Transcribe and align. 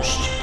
most. 0.00 0.39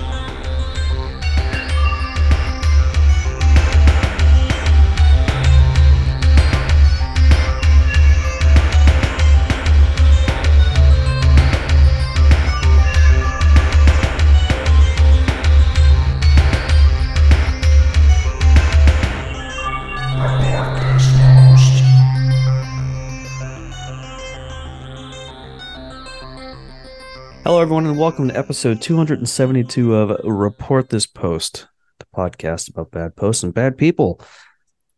Everyone, 27.67 27.85
and 27.85 27.99
welcome 27.99 28.30
to 28.30 28.38
episode 28.38 28.81
272 28.81 29.94
of 29.94 30.17
Report 30.23 30.89
This 30.89 31.05
Post, 31.05 31.67
the 31.99 32.05
podcast 32.16 32.70
about 32.70 32.91
bad 32.91 33.17
posts 33.17 33.44
and 33.44 33.53
bad 33.53 33.77
people. 33.77 34.21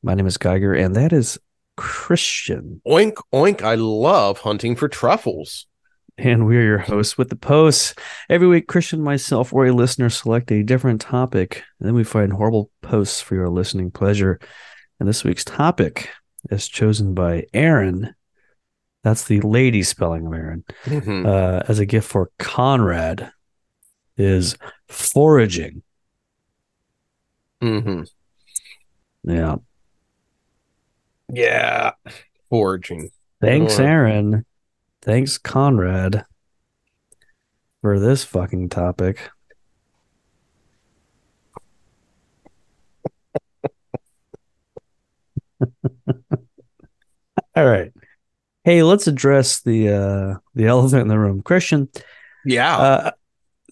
My 0.04 0.14
name 0.14 0.27
is 0.27 0.38
Geiger, 0.38 0.76
and 0.76 0.96
that 0.96 1.12
is 1.12 1.40
Christian. 1.77 2.80
Oink 2.88 3.16
oink! 3.34 3.63
I 3.63 3.74
love 3.74 4.41
hunting 4.41 4.76
for 4.76 4.88
truffles. 4.88 5.66
And 6.20 6.46
we're 6.46 6.62
your 6.62 6.77
hosts 6.77 7.18
with 7.18 7.30
the 7.30 7.36
posts. 7.36 7.96
Every 8.30 8.48
week, 8.48 8.68
Christian, 8.68 9.02
myself, 9.02 9.52
or 9.52 9.66
a 9.66 9.74
listener 9.74 10.12
select 10.12 10.52
a 10.52 10.62
different 10.62 11.02
topic, 11.02 11.63
and 11.80 11.88
then 11.88 11.96
we 11.96 12.04
find 12.04 12.32
horrible 12.32 12.70
posts 12.84 13.20
for 13.20 13.34
your 13.34 13.49
listening 13.49 13.90
pleasure. 13.90 14.40
And 14.99 15.10
this 15.10 15.24
week's 15.24 15.44
topic 15.44 16.12
is 16.52 16.68
chosen 16.68 17.16
by 17.16 17.48
Aaron. 17.52 18.13
That's 19.03 19.23
the 19.26 19.39
lady 19.41 19.84
spelling 19.84 20.26
of 20.27 20.34
Aaron. 20.34 20.63
Mhm. 20.85 21.26
uh, 21.26 21.63
as 21.68 21.79
a 21.79 21.85
gift 21.85 22.10
for 22.10 22.32
Conrad 22.37 23.32
is 24.18 24.57
foraging. 24.87 25.84
Mhm. 27.62 28.09
Yeah. 29.24 29.55
Yeah, 31.32 31.91
foraging. 32.49 33.12
Thanks. 33.40 33.79
Aaron. 33.79 34.46
Thanks, 35.02 35.37
Conrad, 35.37 36.26
for 37.81 37.99
this 37.99 38.24
fucking 38.26 38.70
topic. 38.70 39.29
All 47.55 47.65
right. 47.65 47.91
Hey, 48.63 48.84
let's 48.84 49.07
address 49.07 49.62
the 49.62 49.90
uh 49.90 50.34
the 50.55 50.65
elephant 50.68 51.02
in 51.04 51.07
the 51.07 51.20
room. 51.20 51.41
Christian, 51.41 51.90
Yeah. 52.46 52.77
Uh, 52.77 53.12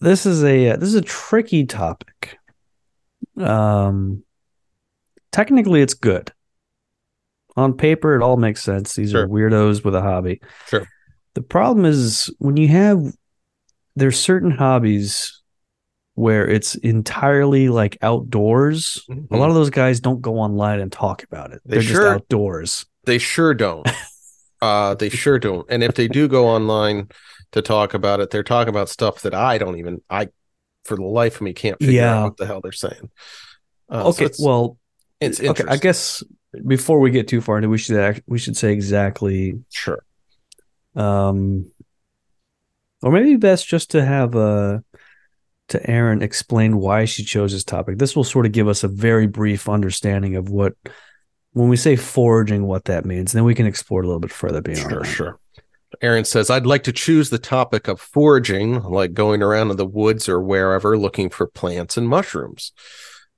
this 0.00 0.26
is 0.26 0.42
a 0.44 0.76
this 0.76 0.88
is 0.88 0.94
a 0.94 1.02
tricky 1.02 1.66
topic. 1.66 2.38
Um, 3.36 4.22
technically, 5.32 5.82
it's 5.82 5.94
good. 5.94 6.32
On 7.56 7.74
paper, 7.76 8.14
it 8.14 8.22
all 8.22 8.36
makes 8.36 8.62
sense. 8.62 8.94
These 8.94 9.14
are 9.14 9.26
weirdos 9.26 9.84
with 9.84 9.94
a 9.94 10.00
hobby. 10.02 10.40
Sure. 10.68 10.86
The 11.34 11.42
problem 11.42 11.84
is 11.84 12.32
when 12.38 12.56
you 12.56 12.68
have 12.68 13.00
there's 13.96 14.18
certain 14.18 14.52
hobbies 14.52 15.42
where 16.14 16.46
it's 16.48 16.74
entirely 16.76 17.68
like 17.68 17.96
outdoors. 18.02 19.04
A 19.30 19.36
lot 19.36 19.48
of 19.48 19.54
those 19.56 19.70
guys 19.70 19.98
don't 20.00 20.20
go 20.20 20.38
online 20.38 20.78
and 20.80 20.90
talk 20.92 21.22
about 21.24 21.52
it. 21.52 21.60
They 21.64 21.74
They're 21.76 21.82
sure- 21.82 21.94
just 22.04 22.14
outdoors. 22.14 22.86
they 23.04 23.18
sure 23.18 23.54
don't. 23.54 23.88
uh, 24.60 24.94
they 24.94 25.08
sure 25.08 25.38
don't. 25.38 25.66
And 25.70 25.82
if 25.82 25.94
they 25.94 26.08
do 26.08 26.28
go 26.28 26.46
online 26.48 27.08
to 27.52 27.62
talk 27.62 27.94
about 27.94 28.20
it, 28.20 28.30
they're 28.30 28.42
talking 28.42 28.68
about 28.70 28.88
stuff 28.88 29.22
that 29.22 29.34
I 29.34 29.58
don't 29.58 29.78
even. 29.78 30.02
I, 30.10 30.28
for 30.84 30.96
the 30.96 31.04
life 31.04 31.36
of 31.36 31.42
me, 31.42 31.52
can't 31.52 31.78
figure 31.78 31.94
Yeah. 32.02 32.14
out 32.18 32.24
what 32.24 32.36
the 32.38 32.46
hell 32.46 32.60
they're 32.62 32.72
saying. 32.72 33.10
Uh, 33.88 34.02
so 34.04 34.08
okay, 34.10 34.24
it's, 34.26 34.40
well, 34.40 34.78
it's 35.20 35.40
okay. 35.40 35.64
I 35.68 35.76
guess 35.76 36.22
before 36.66 36.98
we 37.00 37.10
get 37.10 37.28
too 37.28 37.40
far 37.40 37.56
into, 37.58 37.68
we 37.68 37.78
should 37.78 37.96
act, 37.98 38.22
we 38.26 38.38
should 38.38 38.56
say 38.56 38.72
exactly 38.72 39.62
sure. 39.70 40.02
um 40.96 41.70
or 43.02 43.12
maybe 43.12 43.36
best 43.36 43.68
just 43.68 43.90
to 43.92 44.04
have 44.04 44.34
uh 44.34 44.78
to 45.68 45.90
Aaron 45.90 46.22
explain 46.22 46.78
why 46.78 47.04
she 47.04 47.22
chose 47.24 47.52
this 47.52 47.62
topic. 47.64 47.98
This 47.98 48.16
will 48.16 48.24
sort 48.24 48.46
of 48.46 48.52
give 48.52 48.68
us 48.68 48.82
a 48.84 48.88
very 48.88 49.26
brief 49.26 49.68
understanding 49.68 50.34
of 50.36 50.48
what 50.48 50.72
when 51.58 51.68
we 51.68 51.76
say 51.76 51.96
foraging 51.96 52.66
what 52.66 52.84
that 52.84 53.04
means. 53.04 53.32
Then 53.32 53.44
we 53.44 53.54
can 53.54 53.66
explore 53.66 54.02
a 54.02 54.06
little 54.06 54.20
bit 54.20 54.30
further 54.30 54.62
beyond. 54.62 54.90
Sure, 54.90 55.00
that. 55.00 55.06
sure. 55.06 55.40
Aaron 56.00 56.24
says, 56.24 56.50
I'd 56.50 56.66
like 56.66 56.84
to 56.84 56.92
choose 56.92 57.30
the 57.30 57.38
topic 57.38 57.88
of 57.88 58.00
foraging, 58.00 58.82
like 58.82 59.14
going 59.14 59.42
around 59.42 59.70
in 59.70 59.76
the 59.76 59.86
woods 59.86 60.28
or 60.28 60.40
wherever 60.40 60.96
looking 60.96 61.30
for 61.30 61.46
plants 61.46 61.96
and 61.96 62.08
mushrooms. 62.08 62.72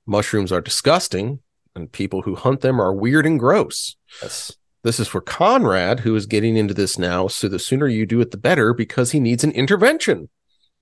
Mushrooms 0.05 0.51
are 0.51 0.61
disgusting, 0.61 1.39
and 1.75 1.91
people 1.91 2.21
who 2.21 2.35
hunt 2.35 2.61
them 2.61 2.79
are 2.79 2.93
weird 2.93 3.25
and 3.25 3.39
gross. 3.39 3.95
Yes. 4.21 4.55
This 4.83 4.99
is 4.99 5.07
for 5.07 5.21
Conrad, 5.21 6.01
who 6.01 6.15
is 6.15 6.25
getting 6.25 6.57
into 6.57 6.73
this 6.73 6.97
now. 6.97 7.27
So 7.27 7.47
the 7.47 7.59
sooner 7.59 7.87
you 7.87 8.05
do 8.05 8.19
it, 8.21 8.31
the 8.31 8.37
better, 8.37 8.73
because 8.73 9.11
he 9.11 9.19
needs 9.19 9.43
an 9.43 9.51
intervention. 9.51 10.29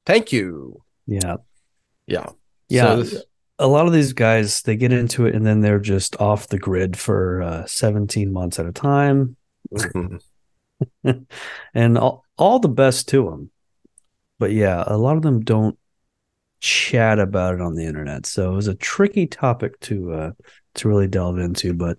Thank 0.06 0.31
you. 0.33 0.83
Yeah. 1.06 1.38
Yeah. 2.07 2.29
Yeah. 2.67 2.95
So 2.95 3.03
this- 3.03 3.23
a 3.59 3.68
lot 3.68 3.86
of 3.86 3.94
these 3.94 4.14
guys 4.14 4.62
they 4.64 4.75
get 4.75 4.92
into 4.92 5.25
it 5.25 5.36
and 5.36 5.46
then 5.46 5.62
they're 5.62 5.80
just 5.80 6.20
off 6.20 6.47
the 6.47 6.58
grid 6.58 6.97
for 6.97 7.42
uh, 7.42 7.66
17 7.66 8.31
months 8.31 8.58
at 8.59 8.66
a 8.66 8.72
time 8.72 9.36
and 11.74 11.98
all, 11.98 12.24
all 12.38 12.59
the 12.59 12.69
best 12.69 13.08
to 13.09 13.25
them 13.25 13.52
but 14.40 14.52
yeah 14.52 14.84
a 14.88 14.98
lot 14.98 15.18
of 15.18 15.24
them 15.24 15.42
don't 15.42 15.78
chat 16.62 17.19
about 17.19 17.53
it 17.53 17.62
on 17.62 17.75
the 17.75 17.86
internet 17.86 18.25
so 18.25 18.52
it 18.52 18.56
was 18.56 18.68
a 18.68 18.75
tricky 18.75 19.28
topic 19.28 19.80
to 19.80 20.12
uh 20.14 20.31
to 20.74 20.88
really 20.90 21.08
delve 21.08 21.38
into 21.38 21.74
but 21.74 21.98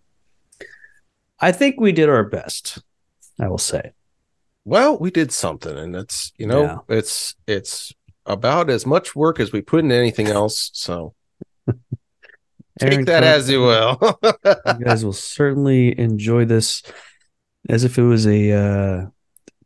i 1.41 1.53
think 1.53 1.79
we 1.81 1.93
did 1.93 2.09
our 2.09 2.25
best 2.25 2.83
i 3.39 3.49
will 3.49 3.59
say 3.59 3.93
well, 4.65 4.99
we 4.99 5.11
did 5.11 5.33
something, 5.33 5.77
and 5.77 5.97
it's 5.97 6.33
you 6.37 6.47
know, 6.47 6.63
Yeah. 6.63 6.77
it's 6.89 7.35
it's 7.47 7.93
about 8.27 8.69
as 8.69 8.85
much 8.85 9.17
work 9.17 9.41
as 9.41 9.53
we 9.53 9.63
put 9.63 9.81
into 9.81 9.95
anything 9.95 10.29
else. 10.29 10.71
So 10.75 11.15
take 12.81 12.93
Aaron, 12.93 13.05
that 13.07 13.23
as 13.25 13.51
you 13.51 13.61
will. 13.61 13.99
you 14.79 14.85
guys 14.85 15.05
will 15.05 15.13
certainly 15.13 15.99
enjoy 15.99 16.45
this 16.45 16.83
as 17.69 17.85
if 17.85 17.99
it 17.99 18.03
was 18.03 18.27
a 18.27 18.53
uh 18.53 19.07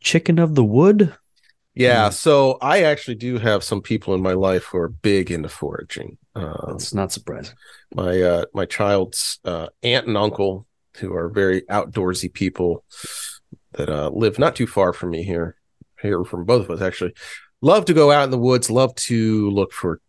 chicken 0.01 0.39
of 0.39 0.55
the 0.55 0.65
wood 0.65 1.15
Yeah, 1.75 2.09
Mm. 2.09 2.13
so 2.13 2.59
I 2.61 2.83
actually 2.85 3.17
do 3.17 3.39
have 3.39 3.65
some 3.65 3.81
people 3.83 4.15
in 4.15 4.23
my 4.23 4.35
life 4.35 4.65
who 4.65 4.79
are 4.79 4.89
big 4.89 5.31
into 5.31 5.49
foraging. 5.49 6.19
Uh, 6.37 6.73
that's 6.73 6.93
not 6.95 7.13
surprising 7.13 7.57
my 7.95 8.21
uh, 8.21 8.45
my 8.55 8.67
child's 8.67 9.39
uh, 9.45 9.69
aunt 9.83 10.07
and 10.07 10.17
uncle, 10.17 10.67
who 10.99 11.15
are 11.15 11.29
very 11.29 11.63
outdoorsy 11.63 12.33
people 12.33 12.85
that 13.73 13.89
uh, 13.89 14.11
live 14.11 14.39
not 14.39 14.55
too 14.57 14.67
far 14.67 14.93
from 14.93 15.11
me 15.11 15.23
here, 15.23 15.57
here 16.03 16.23
from 16.25 16.45
both 16.45 16.65
of 16.65 16.71
us 16.71 16.81
actually, 16.83 17.13
love 17.61 17.85
to 17.87 17.95
go 17.95 18.11
out 18.13 18.25
in 18.25 18.31
the 18.31 18.39
woods, 18.39 18.71
love 18.71 18.95
to 18.97 19.49
look 19.51 19.73
for 19.73 20.01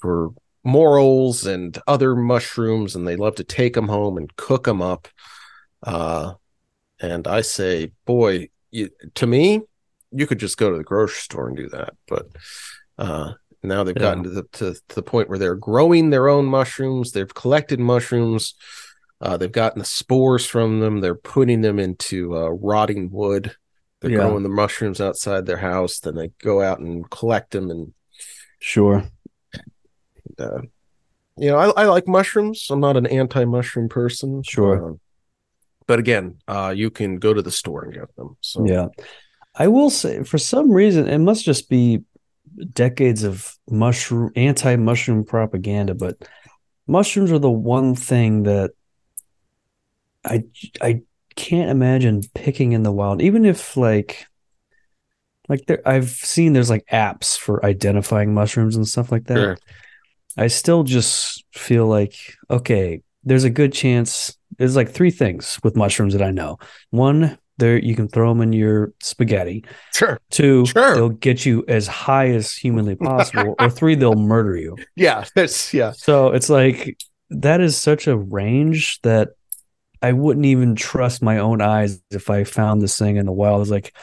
for 0.00 0.30
morels 0.64 1.46
and 1.46 1.78
other 1.86 2.14
mushrooms, 2.14 2.94
and 2.94 3.06
they 3.06 3.16
love 3.16 3.36
to 3.36 3.44
take 3.44 3.74
them 3.74 3.88
home 3.88 4.16
and 4.16 4.34
cook 4.36 4.64
them 4.64 4.82
up. 4.82 5.08
Uh, 5.82 6.34
and 7.00 7.26
I 7.26 7.40
say, 7.40 7.92
boy, 8.04 8.50
you, 8.70 8.90
to 9.14 9.26
me, 9.26 9.62
you 10.12 10.26
could 10.26 10.38
just 10.38 10.58
go 10.58 10.70
to 10.70 10.76
the 10.76 10.84
grocery 10.84 11.20
store 11.20 11.48
and 11.48 11.56
do 11.56 11.68
that, 11.70 11.94
but 12.08 12.26
uh, 12.98 13.32
now 13.62 13.84
they've 13.84 13.96
Yeah. 13.96 14.02
gotten 14.02 14.24
to 14.24 14.30
the 14.30 14.42
to, 14.52 14.74
to 14.74 14.94
the 14.94 15.02
point 15.02 15.28
where 15.28 15.38
they're 15.38 15.54
growing 15.54 16.10
their 16.10 16.28
own 16.28 16.46
mushrooms. 16.46 17.12
They've 17.12 17.32
collected 17.32 17.80
mushrooms. 17.80 18.54
Uh, 19.20 19.36
they've 19.36 19.52
gotten 19.52 19.78
the 19.78 19.84
spores 19.84 20.46
from 20.46 20.80
them. 20.80 21.00
They're 21.00 21.14
putting 21.14 21.60
them 21.60 21.78
into 21.78 22.36
uh, 22.36 22.48
rotting 22.48 23.10
wood. 23.10 23.54
They're 24.00 24.10
Yeah. 24.10 24.16
growing 24.18 24.42
the 24.42 24.48
mushrooms 24.48 25.00
outside 25.00 25.46
their 25.46 25.58
house. 25.58 26.00
Then 26.00 26.14
they 26.14 26.28
go 26.42 26.62
out 26.62 26.80
and 26.80 27.08
collect 27.10 27.50
them. 27.52 27.70
And 27.70 27.92
sure 28.58 29.04
uh, 30.38 30.60
you 31.36 31.48
know, 31.48 31.56
I, 31.56 31.82
I 31.82 31.86
like 31.86 32.06
mushrooms. 32.06 32.66
I'm 32.70 32.80
not 32.80 32.96
an 32.96 33.06
anti-mushroom 33.06 33.88
person. 33.88 34.42
Sure. 34.42 34.90
Uh, 34.90 34.94
but 35.86 35.98
again, 35.98 36.38
uh, 36.46 36.72
you 36.76 36.90
can 36.90 37.18
go 37.18 37.32
to 37.34 37.42
the 37.42 37.50
store 37.50 37.84
and 37.84 37.94
get 37.94 38.14
them. 38.16 38.36
So 38.40 38.66
Yeah. 38.66 38.88
I 39.54 39.66
will 39.68 39.90
say 39.90 40.22
for 40.22 40.38
some 40.38 40.70
reason 40.70 41.08
it 41.08 41.18
must 41.18 41.44
just 41.44 41.68
be 41.68 42.02
decades 42.72 43.24
of 43.24 43.56
mushroom 43.68 44.30
anti-mushroom 44.36 45.24
propaganda, 45.24 45.94
but 45.94 46.16
mushrooms 46.86 47.32
are 47.32 47.38
the 47.38 47.50
one 47.50 47.94
thing 47.94 48.44
that 48.44 48.70
I 50.24 50.44
I 50.80 51.02
can't 51.34 51.70
imagine 51.70 52.22
picking 52.34 52.72
in 52.72 52.82
the 52.82 52.92
wild, 52.92 53.22
even 53.22 53.44
if 53.44 53.76
like 53.76 54.26
like 55.48 55.66
there 55.66 55.82
I've 55.86 56.10
seen 56.10 56.52
there's 56.52 56.70
like 56.70 56.86
apps 56.92 57.36
for 57.36 57.64
identifying 57.64 58.32
mushrooms 58.34 58.76
and 58.76 58.86
stuff 58.86 59.10
like 59.10 59.24
that. 59.24 59.36
Sure. 59.36 59.58
I 60.36 60.46
still 60.46 60.82
just 60.84 61.44
feel 61.52 61.86
like 61.86 62.14
okay, 62.50 63.02
there's 63.24 63.44
a 63.44 63.50
good 63.50 63.72
chance 63.72 64.36
there's 64.58 64.76
like 64.76 64.90
three 64.90 65.10
things 65.10 65.58
with 65.62 65.76
mushrooms 65.76 66.12
that 66.12 66.22
I 66.22 66.30
know. 66.30 66.58
One, 66.90 67.38
there 67.58 67.78
you 67.78 67.94
can 67.94 68.08
throw 68.08 68.28
them 68.30 68.42
in 68.42 68.52
your 68.52 68.92
spaghetti. 69.00 69.64
Sure. 69.94 70.18
Two, 70.30 70.66
Sure. 70.66 70.94
they'll 70.94 71.08
get 71.10 71.46
you 71.46 71.64
as 71.68 71.86
high 71.86 72.28
as 72.30 72.54
humanly 72.54 72.96
possible. 72.96 73.54
or 73.60 73.70
three, 73.70 73.94
they'll 73.94 74.14
murder 74.14 74.56
you. 74.56 74.76
Yeah. 74.96 75.24
That's 75.34 75.72
yeah. 75.72 75.92
So 75.92 76.32
it's 76.32 76.50
like 76.50 76.98
that 77.30 77.60
is 77.60 77.76
such 77.76 78.06
a 78.06 78.16
range 78.16 79.00
that 79.02 79.30
I 80.02 80.12
wouldn't 80.12 80.46
even 80.46 80.74
trust 80.74 81.22
my 81.22 81.38
own 81.38 81.60
eyes 81.60 82.02
if 82.10 82.30
I 82.30 82.44
found 82.44 82.82
this 82.82 82.98
thing 82.98 83.16
in 83.16 83.26
the 83.26 83.32
wild. 83.32 83.60
It's 83.62 83.70
like, 83.70 83.94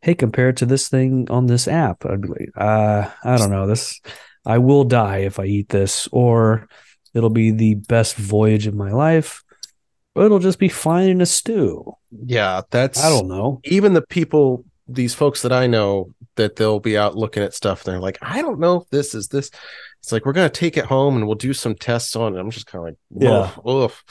hey, 0.00 0.14
compare 0.14 0.48
it 0.48 0.56
to 0.58 0.66
this 0.66 0.88
thing 0.88 1.28
on 1.30 1.46
this 1.46 1.68
app. 1.68 2.06
I'd 2.06 2.22
be 2.22 2.28
like, 2.28 2.48
uh, 2.56 3.10
I 3.22 3.36
don't 3.36 3.50
know. 3.50 3.66
This 3.66 4.00
I 4.46 4.58
will 4.58 4.84
die 4.84 5.18
if 5.18 5.38
I 5.38 5.44
eat 5.44 5.68
this, 5.68 6.08
or 6.12 6.68
it'll 7.14 7.30
be 7.30 7.50
the 7.50 7.74
best 7.74 8.16
voyage 8.16 8.66
of 8.66 8.74
my 8.74 8.90
life, 8.92 9.42
or 10.14 10.24
it'll 10.24 10.38
just 10.38 10.58
be 10.58 10.68
fine 10.68 11.08
in 11.08 11.20
a 11.20 11.26
stew. 11.26 11.92
Yeah. 12.24 12.62
That's 12.70 13.02
I 13.02 13.08
don't 13.08 13.28
know. 13.28 13.60
even 13.64 13.92
the 13.94 14.02
people, 14.02 14.64
these 14.88 15.14
folks 15.14 15.42
that 15.42 15.52
I 15.52 15.66
know, 15.66 16.14
that 16.36 16.56
they'll 16.56 16.80
be 16.80 16.96
out 16.96 17.16
looking 17.16 17.42
at 17.42 17.54
stuff. 17.54 17.84
And 17.84 17.92
they're 17.94 18.00
like, 18.00 18.18
I 18.22 18.40
don't 18.42 18.58
know 18.60 18.80
if 18.80 18.88
this 18.90 19.14
is 19.14 19.28
this. 19.28 19.50
It's 20.02 20.10
like 20.12 20.24
we're 20.24 20.32
gonna 20.32 20.48
take 20.48 20.78
it 20.78 20.86
home 20.86 21.16
and 21.16 21.26
we'll 21.26 21.34
do 21.34 21.52
some 21.52 21.74
tests 21.74 22.16
on 22.16 22.34
it. 22.34 22.40
I'm 22.40 22.50
just 22.50 22.66
kind 22.66 22.80
of 22.80 22.84
like, 22.86 22.96
Yeah. 23.22 23.50
yeah, 23.66 23.70
oof. 23.70 24.02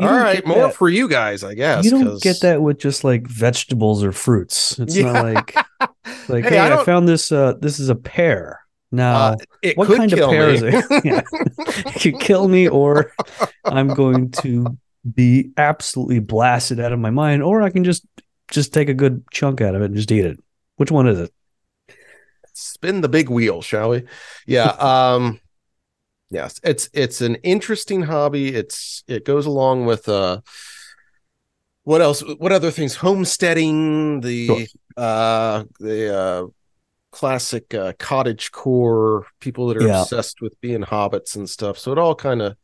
All 0.00 0.06
right, 0.08 0.46
more 0.46 0.70
for 0.70 0.88
you 0.88 1.06
guys, 1.06 1.44
I 1.44 1.52
guess. 1.54 1.84
you 1.84 1.90
don't 1.90 2.04
'cause- 2.04 2.22
get 2.22 2.40
that 2.40 2.62
with 2.62 2.78
just 2.78 3.04
like 3.04 3.26
vegetables 3.26 4.02
or 4.02 4.12
fruits. 4.12 4.78
It's 4.78 4.96
not 4.96 5.22
like 5.24 5.54
like 6.30 6.44
Hey, 6.44 6.50
hey, 6.50 6.58
I 6.58 6.80
I, 6.80 6.84
found 6.84 7.06
this. 7.06 7.30
Uh, 7.30 7.52
this 7.60 7.78
is 7.78 7.90
a 7.90 7.94
pear. 7.94 8.60
Now, 8.90 9.16
Uh, 9.32 9.36
it 9.62 9.76
what 9.76 9.86
could 9.86 9.98
kind 9.98 10.12
of 10.12 10.30
me. 10.30 10.36
is 10.54 10.62
it? 10.64 11.04
Yeah. 11.04 11.22
could 12.00 12.20
kill 12.20 12.48
me, 12.48 12.68
or 12.68 13.12
I'm 13.64 13.88
going 13.88 14.30
to 14.42 14.76
be 15.14 15.50
absolutely 15.56 16.20
blasted 16.20 16.80
out 16.80 16.92
of 16.92 16.98
my 16.98 17.10
mind, 17.10 17.42
or 17.42 17.62
I 17.62 17.70
can 17.70 17.84
just 17.84 18.04
just 18.50 18.72
take 18.72 18.88
a 18.88 18.94
good 18.94 19.24
chunk 19.30 19.60
out 19.60 19.74
of 19.74 19.82
it 19.82 19.86
and 19.86 19.96
just 19.96 20.10
eat 20.10 20.24
it. 20.24 20.38
Which 20.76 20.90
one 20.90 21.06
is 21.06 21.18
it? 21.20 21.32
spin 22.54 23.02
the 23.02 23.08
big 23.08 23.28
wheel 23.30 23.62
shall 23.62 23.90
we 23.90 24.02
yeah 24.44 24.64
um 24.80 25.38
yes 26.30 26.58
it's 26.64 26.90
it's 26.92 27.20
an 27.20 27.36
interesting 27.36 28.02
hobby 28.02 28.52
it's 28.52 29.04
it 29.06 29.24
goes 29.24 29.46
along 29.46 29.86
with 29.86 30.08
uh 30.08 30.40
what 31.84 32.00
else 32.00 32.20
what 32.38 32.50
other 32.50 32.70
things 32.72 32.96
homesteading 32.96 34.20
the 34.22 34.46
Sure. 34.46 34.66
uh 34.96 35.64
the 35.78 36.14
uh 36.16 36.46
classic 37.18 37.74
uh 37.74 37.92
cottage 37.98 38.52
core 38.52 39.26
people 39.40 39.66
that 39.68 39.76
are 39.76 39.86
Yeah. 39.86 40.02
obsessed 40.02 40.40
with 40.40 40.60
being 40.60 40.82
hobbits 40.82 41.34
and 41.36 41.48
stuff 41.50 41.76
so 41.78 41.90
it 41.92 41.98
all 41.98 42.14
kind 42.14 42.40
of 42.42 42.56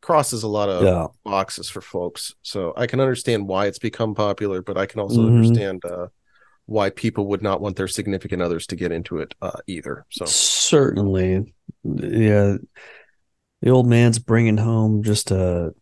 crosses 0.00 0.42
a 0.42 0.48
lot 0.48 0.68
of 0.68 0.82
yeah, 0.82 1.06
boxes 1.24 1.68
for 1.70 1.80
folks 1.80 2.34
so 2.42 2.72
i 2.76 2.86
can 2.88 2.98
understand 3.00 3.46
why 3.46 3.66
it's 3.66 3.78
become 3.78 4.14
popular 4.14 4.60
but 4.60 4.76
i 4.76 4.86
can 4.86 4.98
also 5.00 5.22
Mhm. 5.22 5.28
understand 5.36 5.84
uh 5.84 6.06
why 6.66 6.90
people 6.90 7.26
would 7.26 7.42
not 7.42 7.60
want 7.60 7.76
their 7.76 7.88
significant 7.88 8.40
others 8.42 8.66
to 8.68 8.76
get 8.76 8.92
into 8.92 9.18
it 9.18 9.34
uh, 9.42 9.50
either. 9.66 10.06
So 10.10 10.24
certainly. 10.24 11.52
Yeah, 11.84 12.56
the 13.60 13.70
old 13.70 13.86
man's 13.88 14.20
bringing 14.20 14.56
home 14.58 15.02
just 15.02 15.30
a 15.32 15.74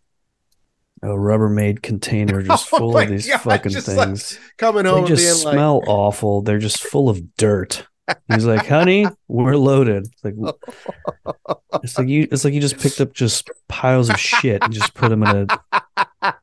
a 1.03 1.07
Rubbermaid 1.07 1.83
container 1.83 2.43
just 2.51 2.73
Oh 2.73 2.79
full 2.79 2.93
my 2.93 3.03
of 3.05 3.11
these 3.11 3.27
God, 3.27 3.39
fucking 3.43 3.73
just 3.73 3.89
like 3.89 4.09
things. 4.09 4.39
coming 4.57 4.85
they 4.85 4.91
home 4.91 5.05
being 5.05 5.17
just 5.17 5.45
like, 5.45 5.53
smell 5.55 5.83
awful. 5.87 6.43
They're 6.43 6.59
just 6.59 6.83
full 6.83 7.09
of 7.11 7.37
dirt. 7.37 7.87
He's 8.29 8.45
like, 8.45 8.67
"Honey, 8.67 9.07
we're 9.29 9.57
loaded." 9.57 10.07
It's 10.07 10.25
like 10.25 10.35
it's 11.83 11.99
like 11.99 12.09
you 12.09 12.29
it's 12.31 12.45
like 12.45 12.55
you 12.55 12.61
just 12.61 12.79
picked 12.79 13.01
up 13.01 13.13
just 13.13 13.51
piles 13.69 14.11
of 14.11 14.19
shit 14.19 14.63
and 14.63 14.73
just 14.73 14.95
put 14.95 15.09
them 15.09 15.23
in 15.23 15.49
a 16.23 16.35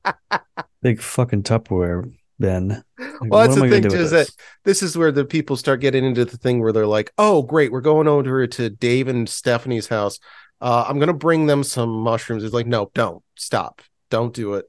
big 0.82 1.02
fucking 1.02 1.44
Tupperware 1.44 2.12
bin. 2.40 2.84
Like, 3.00 3.32
well, 3.32 3.42
that's 3.42 3.60
the 3.60 3.70
thing 3.70 3.84
too, 3.84 3.96
is 3.96 4.12
that 4.12 4.28
this? 4.28 4.38
this 4.64 4.84
is 4.84 4.98
where 4.98 5.12
the 5.12 5.26
people 5.26 5.56
start 5.58 5.82
getting 5.82 6.06
into 6.06 6.26
the 6.26 6.38
thing 6.38 6.62
where 6.62 6.72
they're 6.72 6.88
like, 6.88 7.12
"Oh, 7.18 7.42
great, 7.42 7.72
we're 7.72 7.82
going 7.82 8.08
over 8.08 8.48
to 8.48 8.70
Dave 8.70 9.08
and 9.08 9.28
Stephanie's 9.28 9.88
house. 9.88 10.20
Uh, 10.62 10.86
I'm 10.88 11.00
gonna 11.00 11.14
bring 11.14 11.48
them 11.48 11.64
some 11.64 11.90
mushrooms." 11.90 12.44
It's 12.44 12.54
like, 12.54 12.68
no, 12.68 12.92
don't 12.94 13.24
stop, 13.36 13.82
don't 14.10 14.34
do 14.34 14.56
it. 14.56 14.66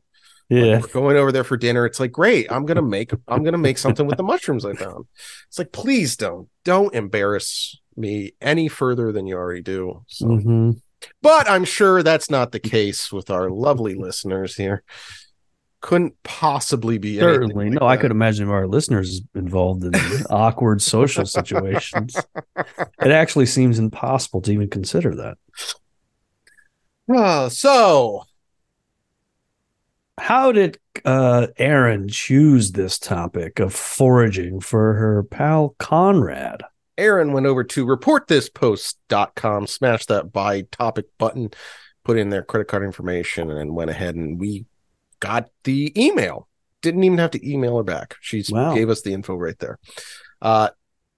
Like, 0.51 0.65
Yeah, 0.65 0.81
we're 0.81 0.89
going 0.89 1.17
over 1.17 1.33
there 1.33 1.45
for 1.45 1.57
dinner. 1.57 1.85
It's 1.85 2.01
like, 2.01 2.13
great, 2.13 2.51
I'm 2.51 2.65
gonna 2.65 2.83
make, 2.83 3.13
I'm 3.27 3.43
gonna 3.45 3.59
make 3.59 3.79
something 3.79 4.07
with 4.07 4.17
the 4.17 4.23
mushrooms 4.23 4.65
I 4.65 4.75
found. 4.75 5.07
It's 5.49 5.59
like, 5.59 5.73
please 5.73 6.17
don't, 6.17 6.49
don't 6.65 6.95
embarrass 6.95 7.79
me 7.97 8.33
any 8.41 8.69
further 8.69 9.13
than 9.13 9.27
you 9.27 9.37
already 9.37 9.63
do. 9.63 10.05
So. 10.09 10.27
Mhm. 10.27 10.81
But 11.23 11.49
I'm 11.49 11.65
sure 11.65 12.03
that's 12.03 12.31
not 12.31 12.53
the 12.53 12.59
case 12.61 13.13
with 13.13 13.31
our 13.31 13.51
lovely 13.51 13.95
listeners 13.95 14.57
here. 14.57 14.83
Couldn't 15.81 16.15
possibly 16.25 16.99
be 16.99 17.21
certainly. 17.21 17.71
like 17.71 17.81
no, 17.81 17.87
I 17.87 17.97
could 17.97 18.11
imagine 18.11 18.49
our 18.49 18.67
listeners 18.67 19.21
involved 19.37 19.85
in 19.85 19.95
awkward 20.29 20.83
social 20.83 21.25
situations. 21.39 22.17
It 22.57 23.13
actually 23.13 23.47
seems 23.47 23.79
impossible 23.79 24.41
to 24.43 24.53
even 24.53 24.69
consider 24.69 25.15
that. 25.15 25.39
Uh, 27.15 27.49
so 27.49 28.25
How 30.19 30.53
did 30.53 30.79
uh, 31.05 31.47
Aaron 31.57 32.09
choose 32.09 32.73
this 32.73 32.99
topic 32.99 33.61
of 33.61 33.73
foraging 33.75 34.61
for 34.61 34.95
her 34.95 35.23
pal 35.23 35.75
Conrad? 35.79 36.63
Aaron 36.97 37.33
went 37.33 37.47
over 37.47 37.63
to 37.63 37.87
reportthispost.com, 37.87 39.67
smashed 39.67 40.09
that 40.09 40.33
buy 40.33 40.63
topic 40.73 41.07
button, 41.19 41.51
put 42.05 42.19
in 42.19 42.31
their 42.31 42.43
credit 42.43 42.67
card 42.69 42.83
information, 42.83 43.51
and 43.51 43.75
went 43.75 43.91
ahead 43.91 44.17
and 44.17 44.39
we 44.41 44.67
got 45.21 45.49
the 45.65 45.93
email. 46.01 46.49
Didn't 46.83 47.05
even 47.05 47.19
have 47.19 47.33
to 47.33 47.49
email 47.51 47.77
her 47.77 47.83
back. 47.85 48.17
She 48.21 48.45
Wow. 48.51 48.75
gave 48.75 48.89
us 48.91 49.03
the 49.03 49.13
info 49.13 49.37
right 49.37 49.59
there. 49.59 49.79
Uh, 50.41 50.71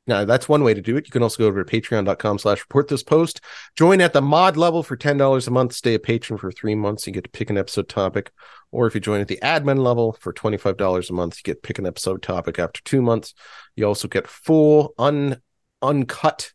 now 0.07 0.25
that's 0.25 0.49
one 0.49 0.65
way 0.65 0.75
to 0.75 0.81
do 0.81 0.97
it. 0.97 1.07
You 1.07 1.13
can 1.13 1.23
also 1.23 1.39
go 1.43 1.47
over 1.47 1.63
to 1.63 1.81
patreon.com 1.81 2.39
slash 2.39 2.61
report 2.61 2.89
this 2.89 3.03
post. 3.03 3.41
Join 3.77 4.01
at 4.01 4.13
the 4.13 4.23
mod 4.23 4.57
level 4.57 4.83
for 4.83 4.97
$10 4.97 5.47
a 5.47 5.51
month. 5.51 5.73
Stay 5.73 5.95
a 5.95 5.99
patron 5.99 6.39
for 6.39 6.51
three 6.51 6.75
months. 6.75 7.07
You 7.07 7.13
get 7.13 7.25
to 7.25 7.31
pick 7.31 7.51
an 7.51 7.59
episode 7.59 7.89
topic. 7.89 8.33
Or 8.73 8.87
if 8.87 8.95
you 8.95 9.01
join 9.01 9.21
at 9.21 9.29
the 9.29 9.39
admin 9.43 9.79
level 9.79 10.13
for 10.21 10.33
$25 10.33 11.11
a 11.11 11.13
month, 11.13 11.37
you 11.39 11.43
get 11.43 11.63
to 11.63 11.67
pick 11.67 11.79
an 11.79 11.87
episode 11.87 12.23
topic 12.23 12.59
after 12.59 12.81
two 12.85 13.03
months. 13.03 13.35
You 13.77 13.85
also 13.87 14.09
get 14.09 14.27
full 14.27 14.95
un 14.99 15.41
uncut 15.83 16.53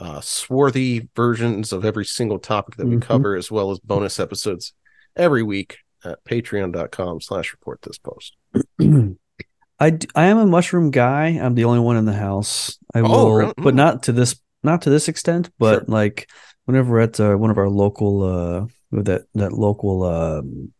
uh 0.00 0.20
swarthy 0.22 1.08
versions 1.14 1.72
of 1.72 1.84
every 1.84 2.04
single 2.06 2.38
topic 2.38 2.76
that 2.76 2.86
we 2.86 2.96
Mhm. 2.96 3.02
cover 3.02 3.36
as 3.36 3.50
well 3.50 3.70
as 3.70 3.78
bonus 3.80 4.18
episodes 4.18 4.72
every 5.16 5.42
week 5.42 5.78
at 6.04 6.24
patreon.com 6.24 7.20
slash 7.20 7.52
report 7.52 7.82
this 7.82 7.98
post 7.98 8.36
I, 9.82 9.98
I 10.14 10.24
am 10.26 10.38
a 10.38 10.46
mushroom 10.46 10.90
guy. 10.90 11.26
I'm 11.42 11.54
the 11.54 11.64
only 11.64 11.80
one 11.80 11.96
in 11.96 12.04
the 12.04 12.12
house. 12.28 12.78
I 12.94 13.00
Oh, 13.00 13.08
will, 13.10 13.32
really? 13.34 13.54
but 13.56 13.74
Mm. 13.74 13.82
not 13.84 14.02
to 14.04 14.12
this 14.12 14.36
not 14.62 14.82
to 14.82 14.90
this 14.90 15.08
extent. 15.08 15.50
But 15.58 15.74
Sure. 15.80 15.84
like 15.88 16.30
whenever 16.66 16.90
we're 16.92 17.00
at 17.00 17.18
uh, 17.18 17.34
one 17.34 17.50
of 17.50 17.58
our 17.58 17.68
local 17.68 18.22
uh 18.22 18.66
that 19.04 19.22
that 19.34 19.52
local 19.52 20.04
um, 20.04 20.72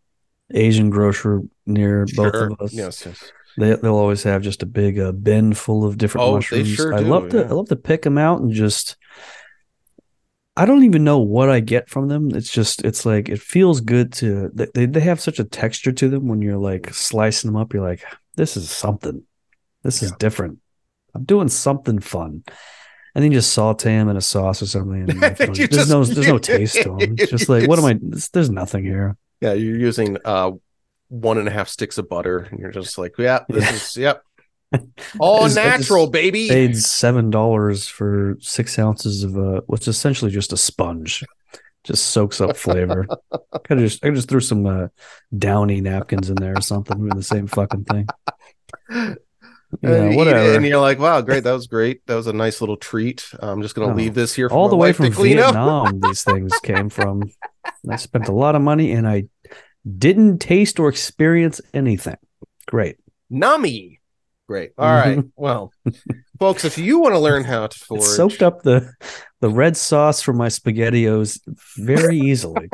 Asian 0.54 0.88
grocer 0.90 1.40
near 1.66 2.06
both 2.14 2.34
of 2.34 2.60
us, 2.60 2.72
yes 2.72 3.04
yes 3.06 3.18
they 3.58 3.74
they'll 3.76 3.96
always 3.96 4.22
have 4.22 4.42
just 4.42 4.62
a 4.62 4.66
big 4.66 4.98
uh, 4.98 5.12
bin 5.12 5.52
full 5.54 5.84
of 5.84 5.98
different 5.98 6.24
Oh, 6.26 6.30
they 6.32 6.36
mushrooms. 6.36 6.68
sure 6.68 6.94
I 6.94 6.98
do, 7.02 7.04
love 7.06 7.28
to 7.30 7.38
yeah. 7.38 7.48
I 7.50 7.52
love 7.58 7.68
to 7.68 7.76
pick 7.76 8.02
them 8.02 8.18
out 8.18 8.40
and 8.40 8.52
just. 8.52 8.96
I 10.54 10.66
don't 10.66 10.84
even 10.84 11.02
know 11.02 11.18
what 11.18 11.48
I 11.48 11.60
get 11.60 11.88
from 11.88 12.08
them. 12.08 12.30
It's 12.34 12.52
just 12.52 12.84
it's 12.84 13.06
like 13.06 13.30
it 13.30 13.40
feels 13.40 13.80
good 13.80 14.12
to 14.20 14.50
they 14.52 14.66
they- 14.74 14.86
they 14.86 15.00
have 15.00 15.20
such 15.20 15.38
a 15.40 15.44
texture 15.44 15.92
to 15.92 16.08
them 16.10 16.28
when 16.28 16.42
you're 16.42 16.58
like 16.58 16.92
slicing 16.92 17.48
them 17.48 17.56
up. 17.60 17.72
You're 17.72 17.88
like, 17.88 18.04
this 18.36 18.56
is 18.56 18.70
something. 18.70 19.22
This 19.82 20.02
is 20.02 20.10
Yeah. 20.10 20.16
different. 20.18 20.58
I'm 21.14 21.24
doing 21.24 21.48
something 21.48 21.98
fun. 21.98 22.44
And 23.14 23.22
then 23.22 23.30
you 23.32 23.38
just 23.38 23.52
saute 23.52 23.90
them 23.90 24.08
in 24.08 24.16
a 24.16 24.22
sauce 24.22 24.62
or 24.62 24.66
something. 24.66 25.10
And 25.10 25.20
like, 25.20 25.38
You 25.58 25.66
there's 25.66 25.90
no 25.90 26.02
there's 26.04 26.26
no 26.28 26.38
taste 26.52 26.76
to 26.82 26.84
them. 26.96 27.16
It's 27.18 27.30
just 27.30 27.48
like 27.48 27.68
what 27.68 27.78
am 27.78 27.84
I? 27.84 27.98
There's, 28.00 28.28
there's 28.30 28.50
nothing 28.50 28.84
here. 28.84 29.16
yeah 29.40 29.52
you're 29.52 29.76
using 29.78 30.16
uh 30.24 30.52
one 31.08 31.36
and 31.36 31.46
a 31.46 31.50
half 31.50 31.68
sticks 31.68 31.98
of 31.98 32.08
butter 32.08 32.38
and 32.50 32.58
you're 32.58 32.70
just 32.70 32.96
like 32.96 33.12
yeah 33.18 33.40
this 33.48 33.64
Yeah. 33.64 33.74
is 33.74 33.96
yep 33.98 34.22
all 35.20 35.42
just- 35.42 35.56
natural 35.56 36.06
baby 36.08 36.48
Paid 36.48 36.78
seven 36.78 37.28
dollars 37.28 37.86
for 37.86 38.36
six 38.40 38.78
ounces 38.78 39.22
of 39.24 39.36
uh 39.36 39.60
what's 39.66 39.88
essentially 39.88 40.30
just 40.30 40.52
a 40.54 40.56
sponge. 40.56 41.22
Just 41.84 42.10
soaks 42.10 42.40
up 42.40 42.56
flavor. 42.56 43.06
Could 43.64 43.78
just 43.78 44.04
I 44.04 44.10
just 44.10 44.28
threw 44.28 44.40
some 44.40 44.66
uh, 44.66 44.88
downy 45.36 45.80
napkins 45.80 46.30
in 46.30 46.36
there 46.36 46.56
or 46.56 46.60
something. 46.60 46.98
We're 46.98 47.10
the 47.10 47.22
same 47.22 47.46
fucking 47.46 47.84
thing. 47.84 48.06
And 49.82 49.90
Yeah, 49.90 50.10
it 50.10 50.16
whatever. 50.16 50.54
and 50.54 50.66
you're 50.66 50.78
like 50.80 50.98
wow 50.98 51.22
great 51.22 51.44
that 51.44 51.52
was 51.52 51.66
great 51.66 52.06
that 52.06 52.14
was 52.14 52.26
a 52.26 52.32
nice 52.34 52.60
little 52.60 52.76
treat 52.76 53.26
i'm 53.40 53.62
just 53.62 53.74
gonna 53.74 53.94
leave 53.94 54.12
this 54.12 54.34
here 54.34 54.50
for 54.50 54.54
all 54.54 54.68
the 54.68 54.76
way 54.76 54.92
from 54.92 55.10
Vietnam 55.10 55.98
these 55.98 56.22
things 56.22 56.52
came 56.58 56.90
from. 56.90 57.22
I 57.88 57.96
spent 57.96 58.28
a 58.28 58.32
lot 58.32 58.54
of 58.54 58.60
money 58.60 58.92
and 58.92 59.08
I 59.08 59.28
didn't 59.98 60.40
taste 60.40 60.78
or 60.78 60.90
experience 60.90 61.62
anything. 61.72 62.18
Great. 62.66 62.96
Nami. 63.30 63.98
Great. 64.48 64.72
All 64.78 64.92
right. 64.92 65.24
Well, 65.36 65.72
folks, 66.38 66.64
if 66.64 66.78
you 66.78 67.00
want 67.00 67.14
to 67.14 67.18
learn 67.18 67.44
how 67.44 67.66
to 67.66 67.78
forage, 67.78 68.02
It 68.02 68.06
soaked 68.06 68.42
up 68.42 68.62
the 68.62 68.92
the 69.40 69.48
red 69.48 69.76
sauce 69.76 70.20
from 70.22 70.36
my 70.36 70.48
spaghettios 70.48 71.40
very 71.76 72.18
easily. 72.18 72.68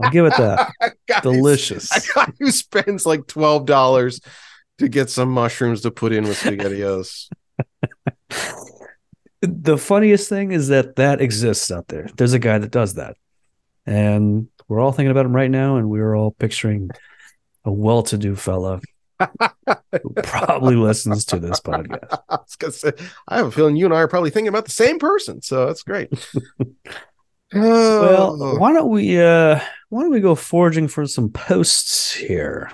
I'll 0.00 0.10
give 0.10 0.26
it 0.26 0.34
that. 0.36 0.72
Guys, 1.08 1.22
Delicious. 1.22 1.90
A 1.90 2.14
guy 2.14 2.32
who 2.38 2.50
spends 2.50 3.06
like 3.06 3.26
twelve 3.26 3.66
dollars 3.66 4.20
to 4.78 4.88
get 4.88 5.10
some 5.10 5.30
mushrooms 5.30 5.82
to 5.82 5.90
put 5.90 6.12
in 6.12 6.24
with 6.24 6.38
spaghettios. 6.38 7.28
the 9.40 9.78
funniest 9.78 10.28
thing 10.28 10.52
is 10.52 10.68
that 10.68 10.96
that 10.96 11.20
exists 11.20 11.70
out 11.70 11.88
there. 11.88 12.08
There's 12.16 12.32
a 12.32 12.38
guy 12.38 12.58
that 12.58 12.70
does 12.70 12.94
that. 12.94 13.16
And 13.86 14.48
we're 14.68 14.80
all 14.80 14.92
thinking 14.92 15.10
about 15.10 15.26
him 15.26 15.34
right 15.34 15.50
now, 15.50 15.76
and 15.76 15.88
we're 15.90 16.14
all 16.16 16.32
picturing 16.32 16.90
a 17.64 17.72
well 17.72 18.02
to 18.04 18.18
do 18.18 18.34
fella 18.34 18.80
who 20.02 20.10
probably 20.22 20.76
listens 20.76 21.24
to 21.26 21.38
this 21.38 21.60
podcast. 21.60 22.18
I 22.28 22.68
say, 22.70 22.92
I 23.28 23.36
have 23.38 23.46
a 23.46 23.50
feeling 23.50 23.76
you 23.76 23.84
and 23.86 23.94
I 23.94 23.98
are 23.98 24.08
probably 24.08 24.30
thinking 24.30 24.48
about 24.48 24.64
the 24.64 24.70
same 24.70 24.98
person, 24.98 25.42
so 25.42 25.66
that's 25.66 25.82
great. 25.82 26.10
Well, 27.54 28.42
Oh, 28.42 28.56
why 28.56 28.72
don't 28.72 28.88
we 28.88 29.20
uh 29.20 29.60
why 29.90 30.02
don't 30.02 30.10
we 30.10 30.20
go 30.20 30.34
foraging 30.34 30.88
for 30.88 31.06
some 31.06 31.28
posts 31.30 32.14
here? 32.14 32.70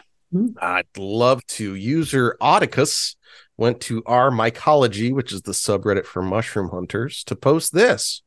I'd 0.63 0.87
love 0.97 1.45
to. 1.49 1.75
User 1.75 2.37
Odicus 2.41 3.17
went 3.57 3.81
to 3.83 4.05
our 4.07 4.31
mycology, 4.31 5.13
which 5.13 5.33
is 5.33 5.43
the 5.43 5.51
subreddit 5.51 6.05
for 6.05 6.23
mushroom 6.23 6.69
hunters, 6.71 7.25
to 7.25 7.35
post 7.35 7.73
this. 7.73 8.23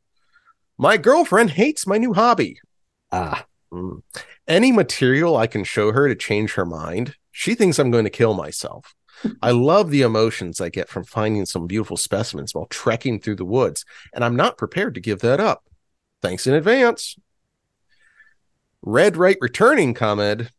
My 0.76 0.98
girlfriend 0.98 1.52
hates 1.52 1.86
my 1.86 1.96
new 1.96 2.12
hobby. 2.12 2.58
Ah, 3.10 3.46
Mm. 3.72 4.02
Any 4.46 4.70
material 4.70 5.34
I 5.38 5.46
can 5.46 5.64
show 5.64 5.92
her 5.92 6.06
to 6.06 6.14
change 6.14 6.52
her 6.54 6.66
mind, 6.66 7.16
she 7.32 7.54
thinks 7.54 7.78
I'm 7.78 7.90
going 7.90 8.04
to 8.04 8.10
kill 8.10 8.34
myself. 8.34 8.94
I 9.40 9.50
love 9.52 9.90
the 9.90 10.02
emotions 10.02 10.60
I 10.60 10.68
get 10.68 10.88
from 10.88 11.04
finding 11.04 11.46
some 11.46 11.66
beautiful 11.66 11.96
specimens 11.96 12.54
while 12.54 12.66
trekking 12.66 13.20
through 13.20 13.36
the 13.36 13.44
woods, 13.44 13.84
and 14.12 14.24
I'm 14.24 14.36
not 14.36 14.58
prepared 14.58 14.94
to 14.94 15.00
give 15.00 15.20
that 15.20 15.40
up. 15.40 15.64
Thanks 16.22 16.46
in 16.46 16.54
advance. 16.54 17.16
Red 18.82 19.16
Right 19.16 19.36
Returning 19.40 19.94
commented, 19.94 20.50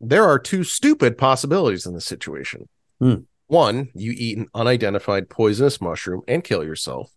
There 0.00 0.24
are 0.24 0.38
two 0.38 0.64
stupid 0.64 1.16
possibilities 1.16 1.86
in 1.86 1.94
this 1.94 2.04
situation. 2.06 2.68
Hmm. 2.98 3.14
One, 3.46 3.88
you 3.94 4.12
eat 4.16 4.38
an 4.38 4.48
unidentified 4.54 5.28
poisonous 5.30 5.80
mushroom 5.80 6.22
and 6.28 6.44
kill 6.44 6.62
yourself. 6.62 7.10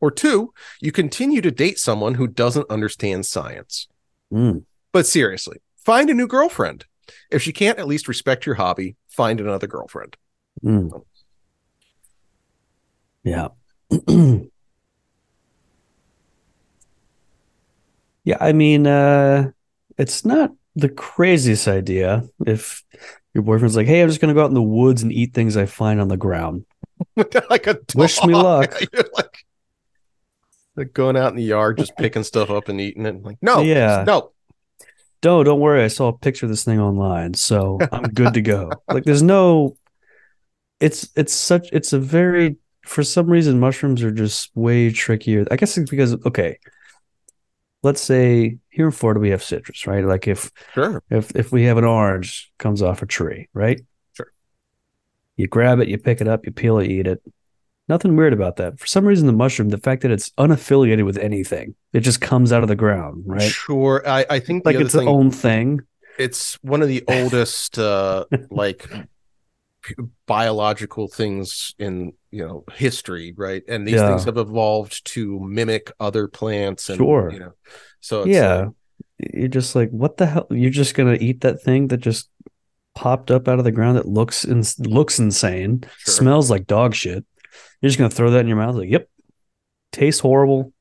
Or 0.00 0.10
two, 0.10 0.52
you 0.80 0.92
continue 0.92 1.40
to 1.40 1.50
date 1.50 1.78
someone 1.78 2.14
who 2.14 2.26
doesn't 2.26 2.70
understand 2.70 3.26
science. 3.26 3.88
mm, 4.32 4.64
But 4.92 5.06
seriously, 5.06 5.58
find 5.76 6.10
a 6.10 6.14
new 6.14 6.26
girlfriend. 6.26 6.84
If 7.30 7.42
she 7.42 7.52
can't 7.52 7.78
at 7.78 7.86
least 7.88 8.08
respect 8.08 8.46
your 8.46 8.54
hobby, 8.56 8.96
find 9.08 9.40
another 9.40 9.66
girlfriend. 9.66 10.16
mm. 10.64 11.04
Yeah. 13.24 13.48
yeah, 18.24 18.36
I 18.40 18.52
mean, 18.52 18.86
uh 18.86 19.50
it's 19.96 20.24
not 20.24 20.52
the 20.76 20.88
craziest 20.88 21.66
idea 21.66 22.24
if 22.46 22.84
your 23.34 23.42
boyfriend's 23.42 23.76
like, 23.76 23.86
"Hey, 23.88 24.00
I'm 24.00 24.08
just 24.08 24.20
going 24.20 24.28
to 24.32 24.34
go 24.38 24.44
out 24.44 24.48
in 24.48 24.54
the 24.54 24.62
woods 24.62 25.02
and 25.02 25.12
eat 25.12 25.34
things 25.34 25.56
I 25.56 25.66
find 25.66 26.00
on 26.00 26.08
the 26.08 26.16
ground." 26.16 26.64
like 27.50 27.66
a 27.66 27.78
Wish 27.94 28.22
me 28.24 28.32
dog. 28.32 28.72
luck. 28.72 28.82
Like, 29.14 29.44
like 30.76 30.92
going 30.92 31.16
out 31.16 31.30
in 31.30 31.36
the 31.36 31.42
yard, 31.42 31.78
just 31.78 31.96
picking 31.96 32.22
stuff 32.22 32.50
up 32.50 32.68
and 32.68 32.80
eating 32.80 33.04
it. 33.06 33.22
Like, 33.24 33.38
no, 33.42 33.62
Yeah. 33.62 34.04
no. 34.06 34.30
Don't 35.20 35.44
don't 35.44 35.60
worry. 35.60 35.82
I 35.84 35.88
saw 35.88 36.08
a 36.08 36.12
picture 36.16 36.46
of 36.46 36.50
this 36.50 36.64
thing 36.64 36.80
online 36.80 37.34
so 37.34 37.78
i'm 37.92 38.02
good 38.04 38.34
to 38.34 38.40
go. 38.42 38.70
Like 38.88 39.04
there's 39.04 39.22
no 39.22 39.76
it's 40.80 41.08
it's 41.16 41.32
such 41.32 41.68
it's 41.72 41.92
a 41.92 41.98
very 41.98 42.56
for 42.86 43.02
some 43.02 43.26
reason 43.28 43.58
mushrooms 43.60 44.02
are 44.02 44.10
just 44.12 44.50
way 44.54 44.90
trickier. 44.90 45.44
I 45.50 45.56
guess 45.56 45.76
it's 45.76 45.90
because 45.90 46.14
okay 46.26 46.58
let's 47.82 48.00
say 48.00 48.58
here 48.70 48.86
in 48.86 48.92
florida 48.92 49.20
we 49.20 49.30
have 49.30 49.42
citrus 49.42 49.86
right? 49.86 50.04
Like 50.04 50.26
if 50.28 50.50
Sure. 50.74 51.02
if 51.10 51.34
if 51.36 51.52
we 51.52 51.64
have 51.64 51.78
an 51.78 51.84
orange 51.84 52.50
comes 52.58 52.82
off 52.82 53.02
a 53.02 53.06
tree 53.06 53.48
right? 53.54 53.80
Sure. 54.14 54.32
you 55.36 55.46
grab 55.48 55.80
it 55.80 55.88
you 55.88 55.98
pick 55.98 56.20
it 56.20 56.28
up 56.28 56.44
you 56.46 56.52
peel 56.52 56.78
it 56.78 56.90
you 56.90 57.00
eat 57.00 57.06
it 57.06 57.22
nothing 57.88 58.16
weird 58.16 58.32
about 58.32 58.56
that 58.56 58.78
for 58.78 58.86
some 58.86 59.04
reason 59.06 59.26
the 59.26 59.32
mushroom 59.32 59.68
the 59.70 59.78
fact 59.78 60.02
that 60.02 60.10
it's 60.10 60.30
unaffiliated 60.38 61.04
with 61.04 61.16
anything 61.18 61.74
it 61.92 62.00
just 62.00 62.20
comes 62.20 62.52
out 62.52 62.62
of 62.62 62.68
the 62.68 62.76
ground 62.76 63.22
right 63.26 63.42
Sure. 63.42 64.02
I, 64.06 64.26
I 64.30 64.38
think 64.40 64.64
like 64.66 64.76
it's 64.76 64.92
thing, 64.92 65.02
its 65.02 65.08
own 65.08 65.30
thing 65.30 65.80
it's 66.18 66.54
one 66.62 66.82
of 66.82 66.88
the 66.88 67.02
oldest 67.08 67.78
uh 67.78 68.24
like 68.50 68.88
biological 70.26 71.08
things 71.08 71.74
in 71.78 72.12
you 72.30 72.46
know 72.46 72.64
history 72.74 73.32
right 73.36 73.62
and 73.68 73.86
these 73.86 73.94
Yeah. 73.94 74.08
things 74.08 74.24
have 74.24 74.36
evolved 74.36 75.04
to 75.14 75.40
mimic 75.40 75.90
other 75.98 76.28
plants 76.28 76.88
and 76.90 76.98
Sure. 76.98 77.30
you 77.32 77.38
know 77.40 77.52
so 78.00 78.20
it's 78.22 78.28
yeah 78.30 78.56
like, 78.56 78.70
you're 79.34 79.48
just 79.48 79.74
like 79.74 79.90
what 79.90 80.16
the 80.18 80.26
hell 80.26 80.46
you're 80.50 80.70
just 80.70 80.94
gonna 80.94 81.16
eat 81.20 81.40
that 81.40 81.62
thing 81.62 81.88
that 81.88 81.98
just 81.98 82.28
popped 82.94 83.30
up 83.30 83.48
out 83.48 83.58
of 83.58 83.64
the 83.64 83.72
ground 83.72 83.96
that 83.96 84.06
looks 84.06 84.44
in, 84.44 84.62
looks 84.80 85.18
insane 85.18 85.84
Sure. 85.98 86.14
smells 86.14 86.50
like 86.50 86.66
dog 86.66 86.94
shit 86.94 87.24
you're 87.80 87.88
just 87.88 87.98
gonna 87.98 88.10
throw 88.10 88.30
that 88.30 88.40
in 88.40 88.48
your 88.48 88.56
mouth 88.56 88.74
like 88.76 88.90
yep 88.90 89.08
tastes 89.92 90.20
horrible 90.20 90.72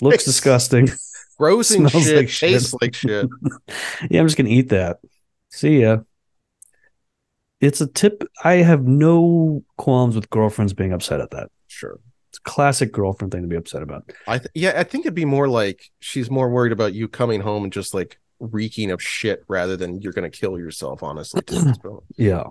looks 0.00 0.24
disgusting 0.24 0.88
gross 1.38 1.70
and 1.70 1.88
Smells 1.90 2.04
shit 2.06 2.16
like 2.16 2.28
shit. 2.28 2.50
tastes 2.50 2.74
like 2.80 2.94
shit 2.94 3.28
yeah 4.10 4.20
i'm 4.20 4.26
just 4.26 4.36
gonna 4.36 4.48
eat 4.50 4.70
that 4.70 4.98
see 5.50 5.80
ya 5.82 5.98
it's 7.60 7.80
a 7.80 7.86
tip 7.86 8.22
i 8.44 8.54
have 8.54 8.84
no 8.86 9.64
qualms 9.76 10.14
with 10.14 10.30
girlfriends 10.30 10.72
being 10.72 10.92
upset 10.92 11.20
at 11.20 11.30
that 11.30 11.50
sure 11.66 11.98
it's 12.30 12.38
a 12.38 12.42
classic 12.42 12.92
girlfriend 12.92 13.32
thing 13.32 13.42
to 13.42 13.48
be 13.48 13.56
upset 13.56 13.82
about 13.82 14.12
I 14.26 14.36
th- 14.38 14.50
yeah, 14.54 14.74
I 14.76 14.84
think 14.84 15.06
it'd 15.06 15.14
be 15.14 15.24
more 15.24 15.48
like 15.48 15.90
she's 16.00 16.30
more 16.30 16.50
worried 16.50 16.72
about 16.72 16.92
you 16.92 17.08
coming 17.08 17.40
home 17.40 17.64
and 17.64 17.72
just 17.72 17.94
like 17.94 18.18
reeking 18.38 18.90
of 18.90 19.02
shit 19.02 19.42
rather 19.48 19.78
than 19.78 20.02
you're 20.02 20.12
gonna 20.12 20.28
kill 20.28 20.58
yourself. 20.58 21.02
Honestly, 21.02 21.40
to. 21.42 22.02
Yeah. 22.18 22.44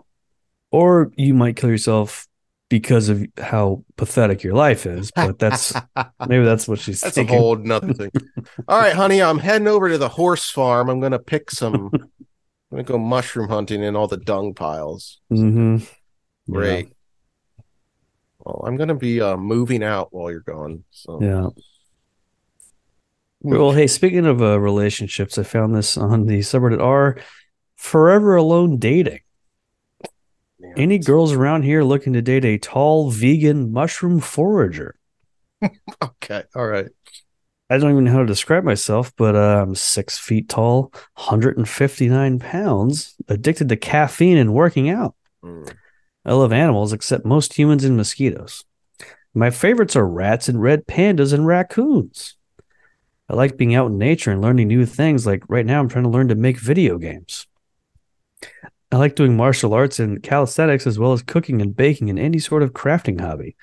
Or 0.72 1.12
you 1.16 1.36
might 1.36 1.58
kill 1.58 1.70
yourself 1.70 2.28
because 2.70 3.10
of 3.10 3.26
how 3.38 3.84
pathetic 3.96 4.44
your 4.44 4.54
life 4.54 4.86
is, 4.86 5.12
but 5.12 5.40
that's 5.40 5.74
maybe 6.28 6.44
that's 6.44 6.68
what 6.68 6.80
she's 6.80 7.02
that's 7.02 7.16
thinking. 7.16 7.36
a 7.36 7.40
whole 7.40 7.56
nother 7.56 7.94
thing. 7.94 8.12
All 8.68 8.80
right, 8.80 8.94
honey, 8.94 9.22
I'm 9.22 9.40
heading 9.40 9.68
over 9.68 9.90
to 9.90 9.98
the 9.98 10.10
horse 10.10 10.50
farm. 10.50 10.90
I'm 10.90 11.00
gonna 11.00 11.20
pick 11.20 11.52
some. 11.52 11.92
I'm 11.94 12.10
gonna 12.72 12.84
go 12.84 12.98
mushroom 12.98 13.48
hunting 13.48 13.82
in 13.84 13.96
all 13.96 14.08
the 14.08 14.18
dung 14.18 14.54
piles. 14.54 15.22
Mm-hmm. 15.32 15.78
Great. 16.52 16.92
Well, 18.40 18.64
I'm 18.66 18.76
gonna 18.76 18.96
be 18.96 19.22
uh, 19.22 19.38
moving 19.38 19.84
out 19.84 20.10
while 20.12 20.30
you're 20.30 20.42
gone. 20.42 20.84
So 20.92 21.22
Yeah. 21.22 21.50
Well, 23.42 23.72
hey, 23.72 23.88
speaking 23.88 24.26
of 24.26 24.42
uh, 24.42 24.60
relationships, 24.60 25.38
I 25.38 25.44
found 25.44 25.76
this 25.76 25.96
on 25.96 26.26
the 26.26 26.40
subreddit 26.40 26.82
R 26.82 27.18
Forever 27.76 28.36
Alone 28.36 28.78
Dating. 28.78 29.22
Any 30.76 30.98
girls 30.98 31.34
around 31.34 31.64
here 31.64 31.84
looking 31.84 32.14
to 32.14 32.22
date 32.22 32.46
a 32.46 32.58
tall 32.58 33.10
vegan 33.10 33.72
mushroom 33.72 34.20
forager? 34.20 34.96
Okay. 36.04 36.44
All 36.56 36.68
right. 36.68 36.88
I 37.70 37.78
don't 37.78 37.92
even 37.92 38.04
know 38.04 38.12
how 38.12 38.20
to 38.20 38.26
describe 38.26 38.64
myself, 38.64 39.14
but 39.18 39.36
uh, 39.36 39.62
I'm 39.62 39.76
six 39.76 40.18
feet 40.18 40.50
tall, 40.50 40.92
159 41.16 42.40
pounds, 42.40 43.16
addicted 43.28 43.70
to 43.70 43.76
caffeine 43.76 44.38
and 44.38 44.54
working 44.54 44.90
out. 44.90 45.16
Mm. 45.44 45.74
I 46.26 46.34
love 46.34 46.54
animals 46.54 46.94
except 46.94 47.26
most 47.26 47.58
humans 47.58 47.84
and 47.84 47.98
mosquitoes. 47.98 48.66
My 49.34 49.50
favorites 49.50 49.96
are 49.96 50.08
rats 50.08 50.48
and 50.48 50.62
red 50.62 50.86
pandas 50.86 51.34
and 51.34 51.48
raccoons. 51.48 52.36
I 53.30 53.36
like 53.36 53.58
being 53.58 53.76
out 53.76 53.88
in 53.88 53.98
nature 53.98 54.32
and 54.32 54.42
learning 54.42 54.68
new 54.68 54.86
things. 54.86 55.26
Like 55.26 55.44
right 55.50 55.66
now, 55.66 55.80
I'm 55.80 55.90
trying 55.90 56.06
to 56.06 56.10
learn 56.10 56.30
to 56.30 56.36
make 56.36 56.60
video 56.60 56.98
games. 56.98 57.48
I 58.92 58.98
like 58.98 59.16
doing 59.16 59.36
martial 59.36 59.74
arts 59.74 60.00
and 60.00 60.24
calisthenics 60.24 60.88
as 60.88 60.98
well 60.98 61.12
as 61.12 61.22
cooking 61.22 61.62
and 61.62 61.76
baking 61.76 62.10
and 62.10 62.18
any 62.18 62.40
sort 62.40 62.64
of 62.64 62.74
crafting 62.74 63.20
hobby. 63.20 63.56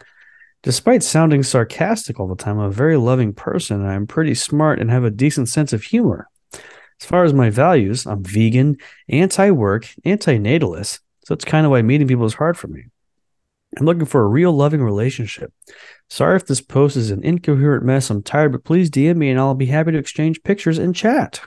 Despite 0.63 1.03
sounding 1.03 1.43
sarcastic 1.43 2.21
all 2.21 2.29
the 2.29 2.37
time, 2.37 2.59
I'm 2.59 2.67
a 2.67 2.71
very 2.71 2.97
loving 2.97 3.33
person 3.33 3.81
and 3.81 3.91
I'm 3.91 4.07
pretty 4.07 4.35
smart 4.35 4.81
and 4.81 4.91
have 4.91 5.05
a 5.05 5.11
decent 5.11 5.49
sense 5.49 5.73
of 5.73 5.83
humor. 5.83 6.29
As 6.53 7.07
far 7.07 7.25
as 7.25 7.33
my 7.33 7.51
values, 7.51 8.07
I'm 8.07 8.23
vegan, 8.23 8.77
anti 9.09 9.51
work, 9.51 9.89
anti 10.05 10.39
natalist, 10.39 11.01
so 11.25 11.35
that's 11.35 11.45
kind 11.45 11.67
of 11.67 11.73
why 11.73 11.83
meeting 11.83 12.09
people 12.09 12.27
is 12.27 12.35
hard 12.35 12.57
for 12.57 12.69
me. 12.69 12.85
I'm 13.79 13.87
looking 13.87 14.07
for 14.07 14.23
a 14.23 14.29
real 14.29 14.53
loving 14.53 14.83
relationship. 14.83 15.53
Sorry 16.09 16.37
if 16.37 16.47
this 16.47 16.61
post 16.61 16.97
is 16.97 17.11
an 17.11 17.25
incoherent 17.25 17.85
mess. 17.85 18.09
I'm 18.09 18.23
tired, 18.23 18.53
but 18.53 18.65
please 18.65 18.91
DM 18.91 19.17
me 19.17 19.31
and 19.31 19.41
I'll 19.41 19.55
be 19.55 19.67
happy 19.67 19.93
to 19.93 19.99
exchange 19.99 20.43
pictures 20.45 20.79
and 20.79 20.95
chat. 20.95 21.41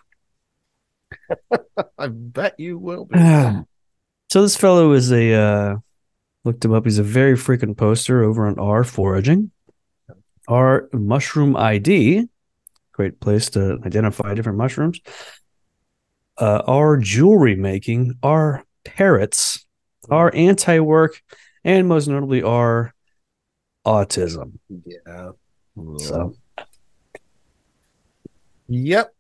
I 1.98 2.08
bet 2.08 2.60
you 2.60 2.78
will 2.78 3.06
be. 3.06 3.18
so 4.30 4.42
this 4.42 4.56
fellow 4.56 4.94
is 4.94 5.12
a 5.12 5.34
uh 5.34 5.76
looked 6.44 6.64
him 6.64 6.74
up. 6.74 6.86
He's 6.86 7.00
a 7.00 7.04
very 7.04 7.36
frequent 7.36 7.78
poster 7.78 8.24
over 8.24 8.48
on 8.48 8.58
R 8.60 8.84
foraging. 8.84 9.52
R 10.48 10.90
mushroom 10.94 11.56
ID. 11.56 12.28
Great 12.94 13.20
place 13.20 13.50
to 13.52 13.80
identify 13.86 14.34
different 14.34 14.58
mushrooms. 14.58 15.00
Uh 16.38 16.62
R 16.66 16.98
jewelry 16.98 17.56
making, 17.56 18.16
R 18.24 18.64
parrots, 18.84 19.66
R 20.10 20.34
anti-work, 20.34 21.22
and 21.64 21.88
most 21.88 22.08
notably 22.08 22.42
R 22.44 22.94
autism. 23.86 24.54
Yeah. 24.86 25.32
So 26.00 26.36
Yep. 28.70 29.14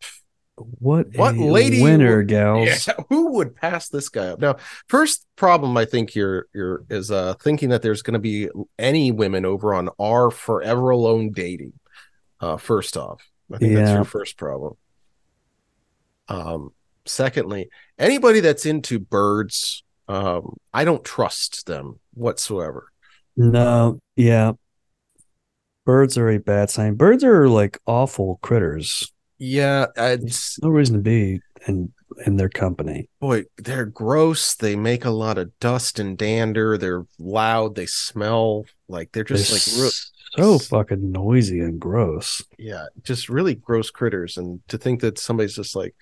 What 0.57 1.15
What 1.15 1.37
lady 1.37 1.83
winner, 1.83 2.17
would- 2.17 2.27
gals? 2.27 2.67
Yeah, 2.87 2.93
who 3.09 3.33
would 3.33 3.55
pass 3.55 3.89
this 3.89 4.09
guy 4.09 4.27
up? 4.29 4.39
Now, 4.39 4.57
first 4.87 5.27
problem 5.35 5.77
I 5.77 5.85
think 5.85 6.09
here 6.09 6.47
here 6.53 6.83
is 6.89 7.11
uh 7.11 7.35
thinking 7.35 7.69
that 7.69 7.81
there's 7.83 8.01
going 8.01 8.13
to 8.15 8.19
be 8.19 8.49
any 8.79 9.11
women 9.11 9.45
over 9.45 9.73
on 9.73 9.89
our 9.99 10.31
forever 10.31 10.89
alone 10.89 11.31
dating. 11.31 11.73
Uh, 12.39 12.57
first 12.57 12.97
off, 12.97 13.21
I 13.53 13.57
think 13.57 13.75
that's 13.75 13.91
your 13.91 14.03
first 14.03 14.37
problem. 14.37 14.77
Um, 16.27 16.71
secondly, 17.05 17.69
anybody 17.97 18.39
that's 18.41 18.65
into 18.65 18.99
birds, 18.99 19.83
um, 20.07 20.57
I 20.73 20.83
don't 20.85 21.03
trust 21.03 21.65
them 21.65 21.99
whatsoever. 22.13 22.91
No, 23.35 23.99
yeah. 24.15 24.53
Birds 25.85 26.17
are 26.17 26.29
a 26.29 26.37
bad 26.37 26.69
sign. 26.69 26.95
Birds 26.95 27.23
are 27.23 27.47
like 27.47 27.79
awful 27.85 28.39
critters. 28.41 29.11
Yeah, 29.39 29.85
it's 29.95 30.61
No 30.61 30.69
reason 30.69 30.95
to 30.95 31.01
be 31.01 31.41
in 31.67 31.91
in 32.25 32.37
their 32.37 32.49
company. 32.49 33.07
boy, 33.19 33.43
they're 33.57 33.85
gross. 33.85 34.55
They 34.55 34.75
make 34.75 35.05
a 35.05 35.11
lot 35.11 35.37
of 35.37 35.57
dust 35.59 35.99
and 35.99 36.17
dander. 36.17 36.77
They're 36.77 37.05
loud. 37.19 37.75
They 37.75 37.85
smell 37.85 38.65
like 38.87 39.11
they're 39.11 39.23
just 39.23 39.49
They're 39.75 39.83
like 39.85 39.91
so 40.35 40.59
fucking 40.59 41.11
noisy 41.11 41.59
and 41.59 41.79
gross. 41.79 42.43
yeah, 42.57 42.85
just 43.03 43.29
really 43.29 43.55
gross 43.55 43.89
critters. 43.91 44.37
And 44.37 44.61
to 44.69 44.77
think 44.77 45.01
that 45.01 45.19
somebody's 45.19 45.55
just 45.55 45.75
like, 45.75 45.95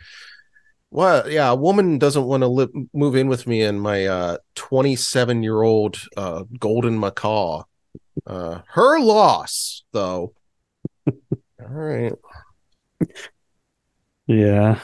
well, 0.92 1.30
yeah, 1.30 1.50
a 1.52 1.56
woman 1.56 1.98
doesn't 1.98 2.24
want 2.24 2.42
to 2.44 2.48
live, 2.48 2.70
move 2.94 3.16
in 3.16 3.28
with 3.28 3.46
me 3.48 3.64
and 3.64 3.82
my 3.82 4.06
uh 4.06 4.38
27 4.56 5.44
year 5.44 5.62
old 5.62 6.02
uh 6.16 6.44
golden 6.60 6.98
macaw. 6.98 7.64
Uh 8.26 8.62
her 8.70 9.00
loss, 9.02 9.84
though. 9.92 10.34
All 11.08 11.16
right. 11.60 12.14
Yeah. 14.28 14.80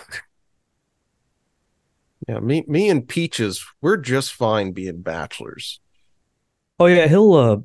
Yeah, 2.28 2.40
me 2.40 2.64
me 2.68 2.90
and 2.90 3.08
Peaches, 3.08 3.66
we're 3.82 3.98
just 3.98 4.34
fine 4.34 4.72
being 4.74 5.02
bachelors. 5.02 5.80
Oh 6.80 6.86
yeah, 6.86 7.08
he'll 7.08 7.34
uh 7.34 7.58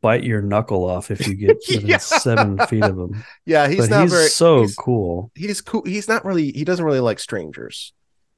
bite 0.00 0.24
your 0.24 0.42
knuckle 0.42 0.84
off 0.88 1.10
if 1.10 1.26
you 1.28 1.34
get 1.34 1.58
Yeah. 1.68 1.98
seven 1.98 2.58
feet 2.66 2.82
of 2.84 2.98
him. 2.98 3.22
Yeah, 3.44 3.68
he's 3.68 3.78
but 3.80 3.90
not 3.90 4.02
he's 4.02 4.12
very 4.12 4.28
so 4.28 4.60
he's- 4.60 4.74
cool. 4.74 5.30
he's 5.34 5.60
cool. 5.60 5.82
He's 5.84 6.08
not 6.08 6.24
really. 6.24 6.50
He 6.52 6.64
doesn't 6.64 6.84
really 6.84 7.00
like 7.00 7.18
strangers. 7.20 7.92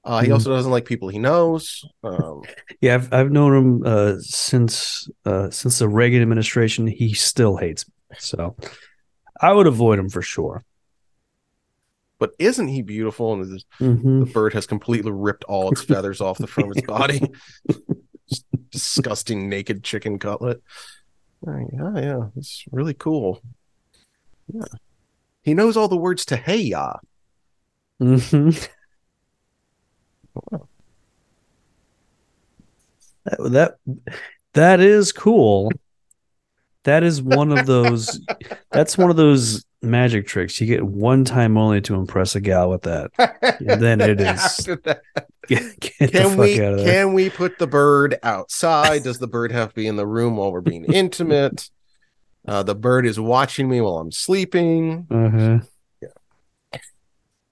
Uh, 0.07 0.21
he 0.21 0.29
Mhm. 0.29 0.35
also 0.35 0.51
doesn't 0.51 0.71
like 0.71 0.85
people 0.85 1.09
he 1.09 1.19
knows. 1.19 1.83
Um, 2.03 2.43
Yeah, 2.81 2.97
I've 2.97 3.13
I've 3.13 3.31
known 3.31 3.57
him 3.57 3.83
uh 3.87 4.17
since 4.19 5.09
uh 5.25 5.51
since 5.51 5.79
the 5.79 5.89
Reagan 5.89 6.21
administration. 6.21 6.87
He 6.89 7.15
still 7.15 7.57
hates 7.57 7.87
me. 7.89 7.93
So 8.19 8.57
I 9.41 9.53
would 9.53 9.67
avoid 9.69 9.99
him 10.01 10.11
for 10.11 10.21
sure. 10.21 10.63
But 12.25 12.35
isn't 12.39 12.69
he 12.69 12.81
beautiful? 12.81 13.35
And 13.35 13.53
this, 13.55 13.65
Mhm. 13.79 14.25
the 14.25 14.33
bird 14.33 14.55
has 14.55 14.67
completely 14.67 15.13
ripped 15.13 15.45
all 15.45 15.71
its 15.71 15.83
feathers 15.83 16.23
off 16.23 16.39
the 16.39 16.47
front 16.47 16.71
of 16.71 16.77
its 16.79 16.87
body. 16.87 17.21
Disgusting 18.71 19.51
naked 19.51 19.85
chicken 19.85 20.19
cutlet. 20.19 20.63
Oh, 21.47 21.69
yeah, 21.71 22.01
yeah, 22.01 22.27
it's 22.35 22.65
really 22.73 22.95
cool. 22.95 23.43
Yeah, 24.51 24.63
he 25.43 25.53
knows 25.53 25.77
all 25.77 25.89
the 25.89 25.99
words 25.99 26.25
to 26.27 26.37
"Hey 26.37 26.63
ya." 26.63 26.95
Mhm. 28.01 28.69
That, 33.25 33.51
that 33.53 33.75
that 34.55 34.81
is 34.81 35.13
cool. 35.13 35.71
That 36.85 37.03
is 37.03 37.21
one 37.23 37.53
of 37.53 37.67
those. 37.67 38.21
that's 38.73 38.97
one 38.99 39.11
of 39.11 39.17
those 39.17 39.64
magic 39.85 40.27
tricks. 40.27 40.61
You 40.61 40.67
get 40.67 40.83
one 40.83 41.25
time 41.25 41.57
only 41.57 41.81
to 41.83 41.95
impress 41.95 42.35
a 42.35 42.41
gal 42.41 42.71
with 42.71 42.83
that. 42.83 43.11
Yeah, 43.61 43.77
then 43.77 44.01
it 44.01 44.21
is- 44.21 44.67
Get, 45.47 45.79
get 45.79 45.93
the 45.99 46.09
can 46.09 46.29
fuck 46.31 46.39
we 46.39 46.61
out 46.65 46.73
of 46.73 46.79
there. 46.79 47.05
can 47.05 47.13
we 47.13 47.29
put 47.31 47.59
the 47.59 47.67
bird 47.67 48.19
outside? 48.23 49.03
Does 49.05 49.19
the 49.19 49.27
bird 49.29 49.53
have 49.53 49.69
to 49.71 49.75
be 49.75 49.87
in 49.87 49.97
the 49.97 50.07
room 50.07 50.37
while 50.37 50.51
we're 50.51 50.61
being 50.63 50.85
intimate? 50.93 51.69
Uh, 52.49 52.63
the 52.63 52.75
bird 52.75 53.05
is 53.07 53.21
watching 53.21 53.69
me 53.69 53.81
while 53.83 53.99
I'm 53.99 54.11
sleeping. 54.11 55.07
Uh-huh. 55.11 55.59
Yeah. 56.01 56.79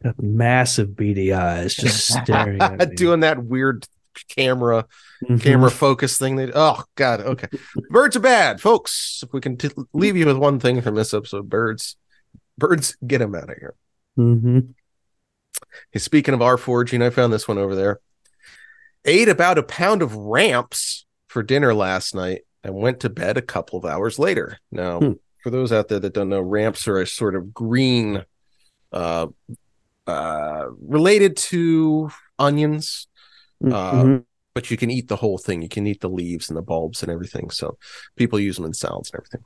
Got 0.03 0.23
massive 0.23 0.97
beady 0.97 1.33
eyes 1.33 1.75
just 1.75 2.07
staring 2.25 2.61
at 2.61 2.89
me. 2.91 2.97
Doing 2.97 3.21
that 3.21 3.45
weird 3.45 3.87
camera 4.29 4.87
Mhm. 5.25 5.41
camera 5.41 5.71
focus 5.71 6.19
thing. 6.19 6.37
They 6.37 6.51
oh 6.53 6.83
god, 6.97 7.21
okay. 7.21 7.47
Birds 7.91 8.17
are 8.17 8.21
bad, 8.21 8.61
folks. 8.61 9.21
If 9.23 9.33
we 9.33 9.41
can 9.41 9.57
t- 9.57 9.71
leave 9.93 10.17
you 10.17 10.27
with 10.27 10.37
one 10.37 10.59
thing 10.59 10.81
from 10.83 10.97
this 10.97 11.15
episode, 11.15 11.49
birds, 11.49 11.97
birds, 12.63 12.97
get 13.07 13.19
them 13.19 13.35
out 13.35 13.51
of 13.51 13.57
here. 13.59 13.75
Mhm. 14.19 14.75
Hey, 15.91 15.99
speaking 15.99 16.35
of 16.35 16.43
R 16.43 16.57
foraging, 16.57 17.03
I 17.03 17.11
found 17.11 17.33
this 17.33 17.49
one 17.49 17.59
over 17.59 17.75
there. 17.75 18.01
Ate 19.05 19.29
about 19.29 19.59
a 19.59 19.63
pound 19.63 20.03
of 20.03 20.15
ramps 20.15 21.07
for 21.29 21.43
dinner 21.43 21.75
last 21.75 22.15
night 22.15 22.43
and 22.63 22.75
went 22.75 23.01
to 23.01 23.11
bed 23.11 23.37
a 23.37 23.43
couple 23.43 23.79
of 23.79 23.85
hours 23.85 24.19
later. 24.19 24.59
Now, 24.71 25.01
Hmm. 25.01 25.13
for 25.43 25.51
those 25.51 25.73
out 25.73 25.89
there 25.89 25.99
that 26.01 26.15
don't 26.15 26.29
know, 26.29 26.41
ramps 26.41 26.87
are 26.87 27.01
a 27.01 27.07
sort 27.07 27.35
of 27.35 27.53
green, 27.53 28.25
uh, 28.93 29.27
uh, 30.07 30.67
related 30.81 31.37
to 31.37 32.11
onions, 32.39 33.09
Uh, 33.65 34.03
Mhm. 34.03 34.25
but 34.55 34.73
you 34.73 34.77
can 34.77 34.91
eat 34.91 35.07
the 35.07 35.15
whole 35.15 35.39
thing. 35.39 35.63
You 35.63 35.69
can 35.69 35.87
eat 35.87 36.01
the 36.01 36.11
leaves 36.11 36.51
and 36.51 36.57
the 36.57 36.63
bulbs 36.63 37.01
and 37.05 37.13
everything. 37.13 37.49
So 37.51 37.79
people 38.17 38.41
use 38.41 38.57
them 38.57 38.65
in 38.65 38.73
salads 38.75 39.11
and 39.13 39.21
everything. 39.21 39.45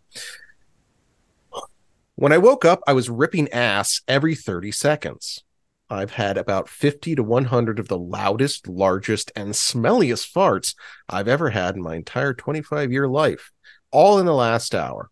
When 2.17 2.33
I 2.33 2.39
woke 2.39 2.65
up, 2.65 2.81
I 2.87 2.95
was 2.95 3.11
ripping 3.11 3.53
ass 3.53 4.01
every 4.09 4.35
30 4.35 4.73
seconds. 4.73 5.45
I've 5.91 6.13
had 6.13 6.39
about 6.39 6.67
50 6.69 7.15
to 7.15 7.23
100 7.23 7.79
of 7.79 7.89
the 7.89 7.99
loudest, 7.99 8.67
largest, 8.67 9.31
and 9.37 9.51
smelliest 9.51 10.33
farts 10.33 10.75
I've 11.11 11.29
ever 11.29 11.51
had 11.51 11.77
in 11.77 11.83
my 11.83 11.95
entire 11.95 12.33
25 12.33 12.91
year 12.91 13.07
life, 13.07 13.53
all 13.93 14.19
in 14.19 14.25
the 14.25 14.35
last 14.35 14.75
hour. 14.75 15.11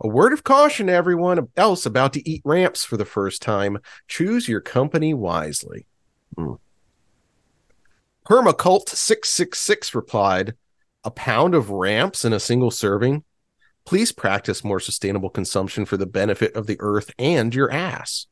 A 0.00 0.08
word 0.08 0.32
of 0.32 0.42
caution 0.42 0.88
to 0.88 0.92
everyone 0.92 1.46
else 1.56 1.86
about 1.86 2.12
to 2.14 2.28
eat 2.28 2.42
ramps 2.44 2.84
for 2.84 2.96
the 2.96 3.04
first 3.04 3.40
time 3.40 3.78
choose 4.08 4.48
your 4.48 4.60
company 4.60 5.14
wisely. 5.14 5.86
Hmm. 6.36 6.54
Permacult666 8.26 9.94
replied, 9.94 10.54
A 11.04 11.12
pound 11.12 11.54
of 11.54 11.70
ramps 11.70 12.24
in 12.24 12.32
a 12.32 12.40
single 12.40 12.72
serving? 12.72 13.22
Please 13.86 14.12
practice 14.12 14.64
more 14.64 14.80
sustainable 14.80 15.30
consumption 15.30 15.84
for 15.84 15.96
the 15.96 16.06
benefit 16.06 16.54
of 16.56 16.66
the 16.66 16.76
earth 16.80 17.10
and 17.18 17.54
your 17.54 17.70
ass. 17.70 18.26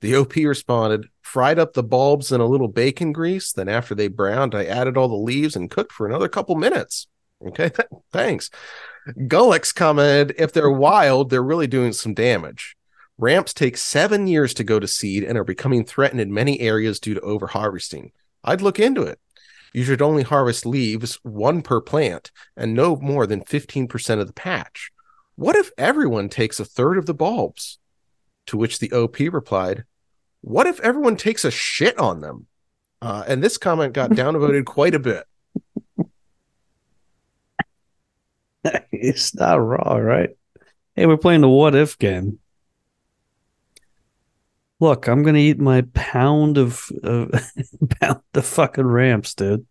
The 0.00 0.16
OP 0.16 0.34
responded, 0.36 1.06
fried 1.22 1.58
up 1.58 1.72
the 1.72 1.82
bulbs 1.82 2.30
in 2.30 2.40
a 2.40 2.46
little 2.46 2.68
bacon 2.68 3.12
grease. 3.12 3.52
Then, 3.52 3.68
after 3.68 3.94
they 3.94 4.08
browned, 4.08 4.54
I 4.54 4.64
added 4.64 4.96
all 4.96 5.08
the 5.08 5.14
leaves 5.14 5.56
and 5.56 5.70
cooked 5.70 5.92
for 5.92 6.06
another 6.06 6.28
couple 6.28 6.56
minutes. 6.56 7.06
Okay, 7.46 7.70
thanks. 8.12 8.50
Gullix 9.08 9.74
commented, 9.74 10.34
if 10.38 10.52
they're 10.52 10.70
wild, 10.70 11.30
they're 11.30 11.42
really 11.42 11.66
doing 11.66 11.92
some 11.92 12.14
damage. 12.14 12.76
Ramps 13.16 13.54
take 13.54 13.76
seven 13.76 14.26
years 14.26 14.54
to 14.54 14.64
go 14.64 14.80
to 14.80 14.88
seed 14.88 15.22
and 15.22 15.38
are 15.38 15.44
becoming 15.44 15.84
threatened 15.84 16.20
in 16.20 16.34
many 16.34 16.60
areas 16.60 16.98
due 16.98 17.14
to 17.14 17.20
overharvesting. 17.20 18.10
I'd 18.42 18.62
look 18.62 18.80
into 18.80 19.02
it. 19.02 19.18
You 19.74 19.82
should 19.82 20.00
only 20.00 20.22
harvest 20.22 20.64
leaves, 20.64 21.18
one 21.24 21.60
per 21.60 21.80
plant, 21.80 22.30
and 22.56 22.74
no 22.74 22.94
more 22.94 23.26
than 23.26 23.42
15% 23.42 24.20
of 24.20 24.28
the 24.28 24.32
patch. 24.32 24.92
What 25.34 25.56
if 25.56 25.72
everyone 25.76 26.28
takes 26.28 26.60
a 26.60 26.64
third 26.64 26.96
of 26.96 27.06
the 27.06 27.12
bulbs? 27.12 27.80
To 28.46 28.56
which 28.56 28.78
the 28.78 28.92
OP 28.92 29.18
replied, 29.18 29.84
What 30.42 30.68
if 30.68 30.78
everyone 30.78 31.16
takes 31.16 31.44
a 31.44 31.50
shit 31.50 31.98
on 31.98 32.20
them? 32.20 32.46
Uh, 33.02 33.24
and 33.26 33.42
this 33.42 33.58
comment 33.58 33.94
got 33.94 34.10
downvoted 34.12 34.64
quite 34.64 34.94
a 34.94 35.00
bit. 35.00 35.24
it's 38.92 39.34
not 39.34 39.56
wrong, 39.56 40.00
right? 40.00 40.30
Hey, 40.94 41.06
we're 41.06 41.16
playing 41.16 41.40
the 41.40 41.48
what 41.48 41.74
if 41.74 41.98
game. 41.98 42.38
Look, 44.84 45.08
I'm 45.08 45.22
gonna 45.22 45.38
eat 45.38 45.58
my 45.58 45.82
pound 45.94 46.58
of 46.58 46.92
uh, 47.02 47.26
pound 48.00 48.20
of 48.34 48.44
fucking 48.44 48.86
ramps, 48.86 49.34
dude. 49.34 49.66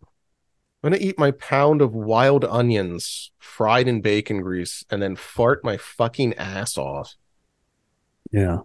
I'm 0.82 0.90
going 0.90 1.00
to 1.00 1.06
eat 1.06 1.18
my 1.18 1.30
pound 1.30 1.80
of 1.80 1.94
wild 1.94 2.44
onions 2.44 3.32
fried 3.38 3.88
in 3.88 4.02
bacon 4.02 4.42
grease 4.42 4.84
and 4.90 5.00
then 5.00 5.16
fart 5.16 5.64
my 5.64 5.78
fucking 5.78 6.34
ass 6.34 6.76
off. 6.76 7.14
Yeah. 8.30 8.58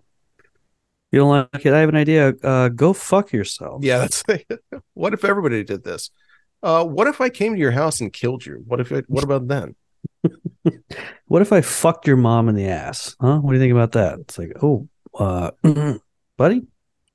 You 1.13 1.19
don't 1.19 1.29
like 1.29 1.65
it? 1.65 1.71
I 1.71 1.79
have 1.79 1.87
an 1.87 1.95
idea. 1.95 2.33
Uh, 2.43 2.67
go 2.67 2.91
fuck 2.91 3.31
yourself. 3.31 3.85
Yeah, 3.85 3.99
that's 3.99 4.21
what 4.95 5.13
if 5.13 5.23
everybody 5.23 5.63
did 5.63 5.85
this? 5.85 6.09
Uh, 6.61 6.83
what 6.83 7.07
if 7.07 7.21
I 7.21 7.29
came 7.29 7.53
to 7.53 7.59
your 7.59 7.71
house 7.71 8.01
and 8.01 8.11
killed 8.11 8.45
you? 8.45 8.65
What 8.67 8.81
if 8.81 8.91
it, 8.91 9.05
what 9.07 9.23
about 9.23 9.47
then? 9.47 9.75
What 11.27 11.41
if 11.41 11.53
I 11.53 11.61
fucked 11.61 12.05
your 12.05 12.17
mom 12.17 12.49
in 12.49 12.55
the 12.55 12.67
ass? 12.67 13.15
Huh? 13.21 13.37
What 13.37 13.51
do 13.51 13.55
you 13.55 13.61
think 13.61 13.71
about 13.71 13.93
that? 13.93 14.19
It's 14.19 14.37
like, 14.37 14.51
oh, 14.61 14.89
uh, 15.17 15.51
buddy, 16.39 16.61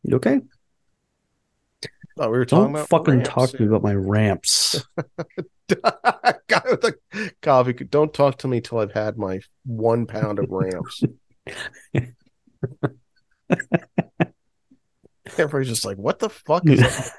you 0.02 0.16
okay? 0.16 0.40
Oh, 2.18 2.30
we 2.30 2.38
were 2.38 2.44
talking 2.44 2.64
Don't 2.66 2.74
about 2.76 2.88
fucking 2.90 3.14
ramps 3.14 3.28
talk 3.30 3.50
to 3.50 3.60
me 3.60 3.66
about 3.66 3.82
my 3.82 3.94
ramps. 3.94 4.84
Guy 4.96 6.62
with 6.70 6.80
the 6.82 6.94
coffee. 7.42 7.72
Don't 7.72 8.12
talk 8.14 8.38
to 8.38 8.48
me 8.48 8.60
till 8.60 8.78
I've 8.78 8.92
had 8.92 9.16
my 9.18 9.40
one 9.64 10.06
pound 10.06 10.38
of 10.38 10.46
ramps. 10.50 11.02
Everybody's 15.38 15.68
just 15.68 15.84
like, 15.84 15.96
what 15.96 16.18
the 16.18 16.28
fuck 16.28 16.68
is 16.68 16.82
up 16.82 17.12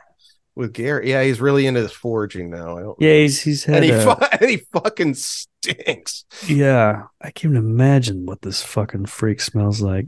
with 0.55 0.71
Gary? 0.73 1.09
Yeah, 1.09 1.23
he's 1.23 1.41
really 1.41 1.65
into 1.65 1.81
this 1.81 1.91
foraging 1.91 2.49
now. 2.51 2.77
I 2.77 2.81
don't 2.81 3.01
Yeah, 3.01 3.15
he's 3.15 3.41
he's 3.41 3.63
had 3.65 3.77
and 3.77 3.85
he, 3.85 3.91
a- 3.91 4.01
fu- 4.01 4.25
and 4.39 4.49
he 4.49 4.57
fucking 4.71 5.15
stinks. 5.15 6.23
Yeah, 6.47 7.07
I 7.19 7.31
can't 7.31 7.53
even 7.55 7.57
imagine 7.57 8.25
what 8.25 8.41
this 8.41 8.61
fucking 8.61 9.07
freak 9.07 9.41
smells 9.41 9.81
like. 9.81 10.05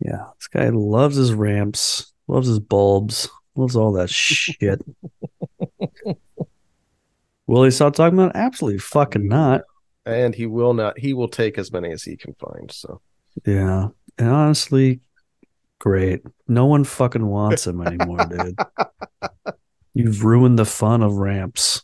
Yeah, 0.00 0.24
this 0.38 0.48
guy 0.48 0.68
loves 0.70 1.16
his 1.16 1.32
ramps, 1.34 2.12
loves 2.26 2.48
his 2.48 2.58
bulbs, 2.58 3.28
loves 3.54 3.76
all 3.76 3.92
that 3.92 4.10
shit. 4.10 4.82
Will 7.46 7.64
he 7.64 7.70
stop 7.70 7.94
talking 7.94 8.18
about 8.18 8.36
it? 8.36 8.38
Absolutely 8.38 8.78
fucking 8.78 9.26
not. 9.26 9.62
And 10.06 10.34
he 10.34 10.46
will 10.46 10.72
not. 10.72 10.98
He 10.98 11.12
will 11.12 11.28
take 11.28 11.58
as 11.58 11.72
many 11.72 11.90
as 11.90 12.02
he 12.04 12.16
can 12.16 12.34
find. 12.34 12.70
So 12.70 13.00
Yeah. 13.44 13.88
And 14.18 14.28
honestly, 14.28 15.00
great. 15.78 16.22
No 16.46 16.66
one 16.66 16.84
fucking 16.84 17.26
wants 17.26 17.66
him 17.66 17.84
anymore, 17.84 18.24
dude. 18.26 18.58
You've 19.94 20.24
ruined 20.24 20.58
the 20.58 20.64
fun 20.64 21.02
of 21.02 21.14
ramps. 21.14 21.82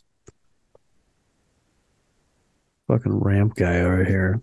Fucking 2.87 3.19
ramp 3.19 3.55
guy 3.55 3.81
over 3.81 4.05
here. 4.05 4.41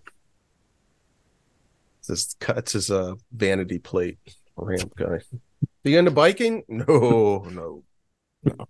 This 2.05 2.35
cuts 2.39 2.73
his 2.73 2.89
uh 2.91 3.15
vanity 3.35 3.79
plate 3.79 4.17
ramp 4.55 4.93
guy. 4.95 5.19
You 5.83 5.99
into 5.99 6.11
biking? 6.11 6.63
No, 6.69 7.45
no, 7.51 7.83
no. 8.43 8.67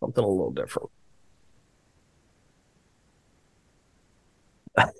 Something 0.00 0.24
a 0.24 0.28
little 0.28 0.52
different. 0.52 0.90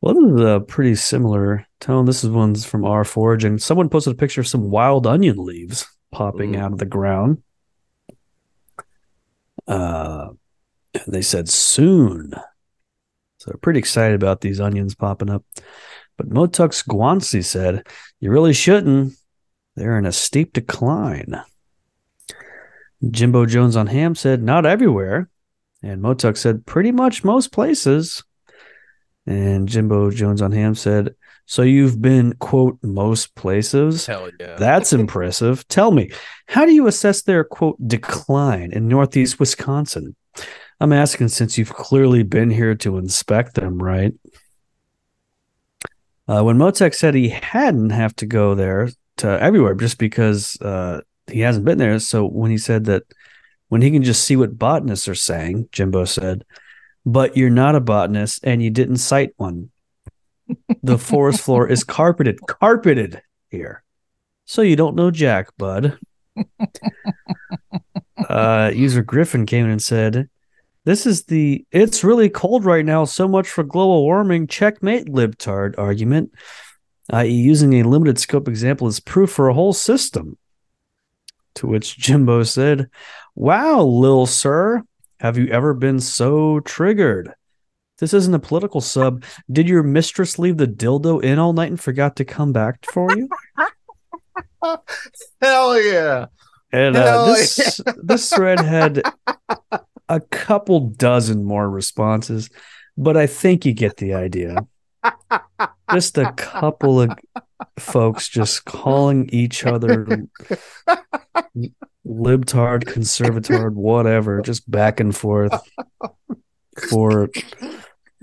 Well, 0.00 0.14
this 0.14 0.32
is 0.32 0.40
a 0.40 0.60
pretty 0.60 0.94
similar 0.94 1.66
tone. 1.80 2.04
This 2.04 2.22
is 2.22 2.30
one's 2.30 2.64
from 2.64 2.84
our 2.84 3.02
foraging. 3.04 3.58
Someone 3.58 3.88
posted 3.88 4.12
a 4.12 4.16
picture 4.16 4.40
of 4.40 4.46
some 4.46 4.70
wild 4.70 5.08
onion 5.08 5.44
leaves 5.44 5.86
popping 6.12 6.52
Mm. 6.52 6.58
out 6.58 6.72
of 6.72 6.78
the 6.78 6.86
ground. 6.86 7.42
Uh, 9.66 10.28
and 10.94 11.02
they 11.12 11.20
said 11.20 11.48
soon. 11.48 12.30
So 13.38 13.50
they're 13.50 13.58
pretty 13.58 13.80
excited 13.80 14.14
about 14.14 14.40
these 14.40 14.60
onions 14.60 14.94
popping 14.94 15.30
up. 15.30 15.44
But 16.18 16.28
Motux 16.28 16.86
Guanci 16.86 17.42
said, 17.42 17.86
You 18.20 18.30
really 18.30 18.52
shouldn't. 18.52 19.14
They're 19.76 19.96
in 19.96 20.04
a 20.04 20.12
steep 20.12 20.52
decline. 20.52 21.40
Jimbo 23.08 23.46
Jones 23.46 23.76
on 23.76 23.86
Ham 23.86 24.14
said, 24.14 24.42
Not 24.42 24.66
everywhere. 24.66 25.30
And 25.82 26.02
Motuk 26.02 26.36
said, 26.36 26.66
Pretty 26.66 26.92
much 26.92 27.24
most 27.24 27.52
places. 27.52 28.24
And 29.26 29.68
Jimbo 29.68 30.10
Jones 30.10 30.42
on 30.42 30.52
Ham 30.52 30.74
said, 30.74 31.14
So 31.46 31.62
you've 31.62 32.02
been, 32.02 32.32
quote, 32.34 32.78
most 32.82 33.34
places? 33.36 34.06
Hell 34.06 34.30
yeah. 34.40 34.56
That's 34.56 34.92
impressive. 34.94 35.66
Tell 35.68 35.92
me, 35.92 36.10
how 36.48 36.66
do 36.66 36.72
you 36.72 36.88
assess 36.88 37.22
their, 37.22 37.44
quote, 37.44 37.76
decline 37.86 38.72
in 38.72 38.88
Northeast 38.88 39.38
Wisconsin? 39.38 40.16
I'm 40.80 40.92
asking 40.92 41.28
since 41.28 41.58
you've 41.58 41.72
clearly 41.72 42.22
been 42.24 42.50
here 42.50 42.74
to 42.76 42.98
inspect 42.98 43.54
them, 43.54 43.78
right? 43.82 44.14
Uh, 46.28 46.42
when 46.42 46.58
Motek 46.58 46.94
said 46.94 47.14
he 47.14 47.30
hadn't 47.30 47.90
have 47.90 48.14
to 48.16 48.26
go 48.26 48.54
there 48.54 48.90
to 49.16 49.42
everywhere 49.42 49.74
just 49.74 49.98
because 49.98 50.60
uh, 50.60 51.00
he 51.26 51.40
hasn't 51.40 51.64
been 51.64 51.78
there. 51.78 51.98
So 51.98 52.26
when 52.26 52.50
he 52.50 52.58
said 52.58 52.84
that 52.84 53.04
when 53.68 53.82
he 53.82 53.90
can 53.90 54.02
just 54.02 54.24
see 54.24 54.36
what 54.36 54.58
botanists 54.58 55.08
are 55.08 55.14
saying, 55.14 55.68
Jimbo 55.72 56.04
said, 56.04 56.44
but 57.04 57.36
you're 57.36 57.50
not 57.50 57.74
a 57.74 57.80
botanist 57.80 58.40
and 58.44 58.62
you 58.62 58.70
didn't 58.70 58.98
cite 58.98 59.32
one. 59.36 59.70
The 60.82 60.98
forest 60.98 61.40
floor 61.40 61.68
is 61.68 61.84
carpeted, 61.84 62.40
carpeted 62.46 63.22
here. 63.50 63.82
So 64.44 64.62
you 64.62 64.76
don't 64.76 64.96
know 64.96 65.10
Jack, 65.10 65.56
bud. 65.56 65.98
uh, 68.28 68.70
user 68.74 69.02
Griffin 69.02 69.46
came 69.46 69.64
in 69.66 69.70
and 69.70 69.82
said, 69.82 70.28
This 70.88 71.04
is 71.04 71.24
the 71.24 71.66
it's 71.70 72.02
really 72.02 72.30
cold 72.30 72.64
right 72.64 72.82
now, 72.82 73.04
so 73.04 73.28
much 73.28 73.46
for 73.46 73.62
global 73.62 74.04
warming 74.04 74.46
checkmate 74.46 75.04
libtard 75.04 75.74
argument, 75.76 76.32
i.e., 77.12 77.28
using 77.28 77.74
a 77.74 77.82
limited 77.82 78.18
scope 78.18 78.48
example 78.48 78.86
as 78.86 78.98
proof 78.98 79.30
for 79.30 79.48
a 79.48 79.52
whole 79.52 79.74
system. 79.74 80.38
To 81.56 81.66
which 81.66 81.98
Jimbo 81.98 82.42
said, 82.44 82.88
Wow, 83.34 83.82
Lil 83.82 84.24
Sir, 84.24 84.82
have 85.20 85.36
you 85.36 85.48
ever 85.48 85.74
been 85.74 86.00
so 86.00 86.60
triggered? 86.60 87.34
This 87.98 88.14
isn't 88.14 88.32
a 88.32 88.38
political 88.38 88.80
sub. 88.80 89.24
Did 89.52 89.68
your 89.68 89.82
mistress 89.82 90.38
leave 90.38 90.56
the 90.56 90.66
dildo 90.66 91.22
in 91.22 91.38
all 91.38 91.52
night 91.52 91.68
and 91.68 91.78
forgot 91.78 92.16
to 92.16 92.24
come 92.24 92.54
back 92.54 92.86
for 92.90 93.14
you? 93.14 93.28
Hell 95.42 95.82
yeah. 95.82 96.28
And 96.72 96.96
uh, 96.96 97.04
Hell 97.04 97.26
this 97.26 97.80
this 98.02 98.30
thread 98.32 98.60
had 98.60 99.02
a 100.08 100.20
couple 100.20 100.90
dozen 100.90 101.44
more 101.44 101.68
responses, 101.68 102.50
but 102.96 103.16
I 103.16 103.26
think 103.26 103.64
you 103.64 103.72
get 103.72 103.96
the 103.98 104.14
idea. 104.14 104.66
Just 105.92 106.18
a 106.18 106.32
couple 106.32 107.00
of 107.00 107.10
folks 107.78 108.28
just 108.28 108.64
calling 108.64 109.28
each 109.30 109.64
other 109.64 110.26
libtard, 112.06 112.84
conservatard, 112.84 113.74
whatever, 113.74 114.42
just 114.42 114.68
back 114.70 115.00
and 115.00 115.14
forth 115.16 115.52
for 116.90 117.30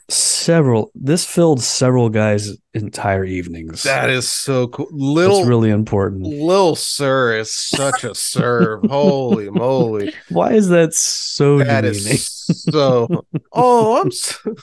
several. 0.10 0.91
This 0.96 1.26
filled 1.26 1.62
several 1.62 2.10
guys' 2.10 2.58
entire 2.74 3.24
evenings. 3.24 3.84
That 3.84 4.10
is 4.10 4.28
so 4.30 4.68
cool. 4.68 4.86
That's 4.86 4.96
Little 4.96 5.46
really 5.46 5.70
important. 5.70 6.24
Little 6.24 6.76
Sir 6.76 7.38
is 7.38 7.52
such 7.54 8.04
a 8.04 8.13
serve. 8.13 8.84
Holy 8.89 9.50
moly. 9.50 10.13
Why 10.30 10.54
is 10.54 10.70
that 10.70 10.94
so 10.94 11.60
That 11.60 11.82
demeaning? 11.82 12.13
is 12.13 12.63
so 12.72 13.26
oh 13.54 14.02
I'm 14.02 14.12
so 14.12 14.56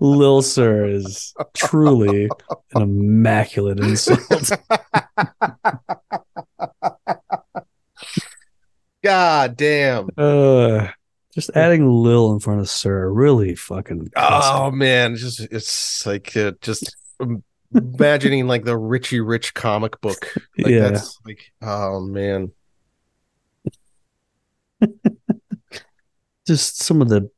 Lil 0.00 0.42
Sir 0.42 0.86
is 0.86 1.32
truly 1.54 2.28
an 2.74 2.82
immaculate 2.82 3.78
insult. 3.80 4.50
God 9.02 9.56
damn. 9.56 10.08
Uh, 10.16 10.88
just 11.34 11.50
adding 11.54 11.88
Lil 11.88 12.32
in 12.32 12.40
front 12.40 12.60
of 12.60 12.68
Sir 12.68 13.10
really 13.10 13.54
fucking. 13.54 14.10
Oh 14.16 14.70
man, 14.70 15.16
just 15.16 15.40
it's 15.40 16.04
like 16.06 16.36
uh, 16.36 16.52
just 16.60 16.96
imagining 17.74 18.46
like 18.46 18.64
the 18.64 18.76
Richie 18.76 19.20
Rich 19.20 19.54
comic 19.54 20.00
book. 20.00 20.34
Like 20.58 20.66
Yeah. 20.72 20.90
that's 20.90 21.18
like 21.24 21.52
oh 21.62 22.00
man. 22.00 22.52
just 26.46 26.82
some 26.82 27.00
of 27.00 27.08
the 27.08 27.30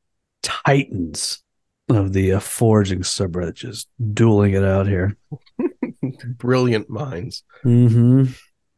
titans 0.42 1.42
of 1.88 2.12
the 2.12 2.32
uh, 2.32 2.40
foraging 2.40 3.00
subreddit 3.00 3.54
just 3.54 3.88
dueling 4.12 4.54
it 4.54 4.64
out 4.64 4.86
here. 4.86 5.16
Brilliant 6.38 6.88
minds. 6.90 7.44
Mm-hmm. 7.64 8.24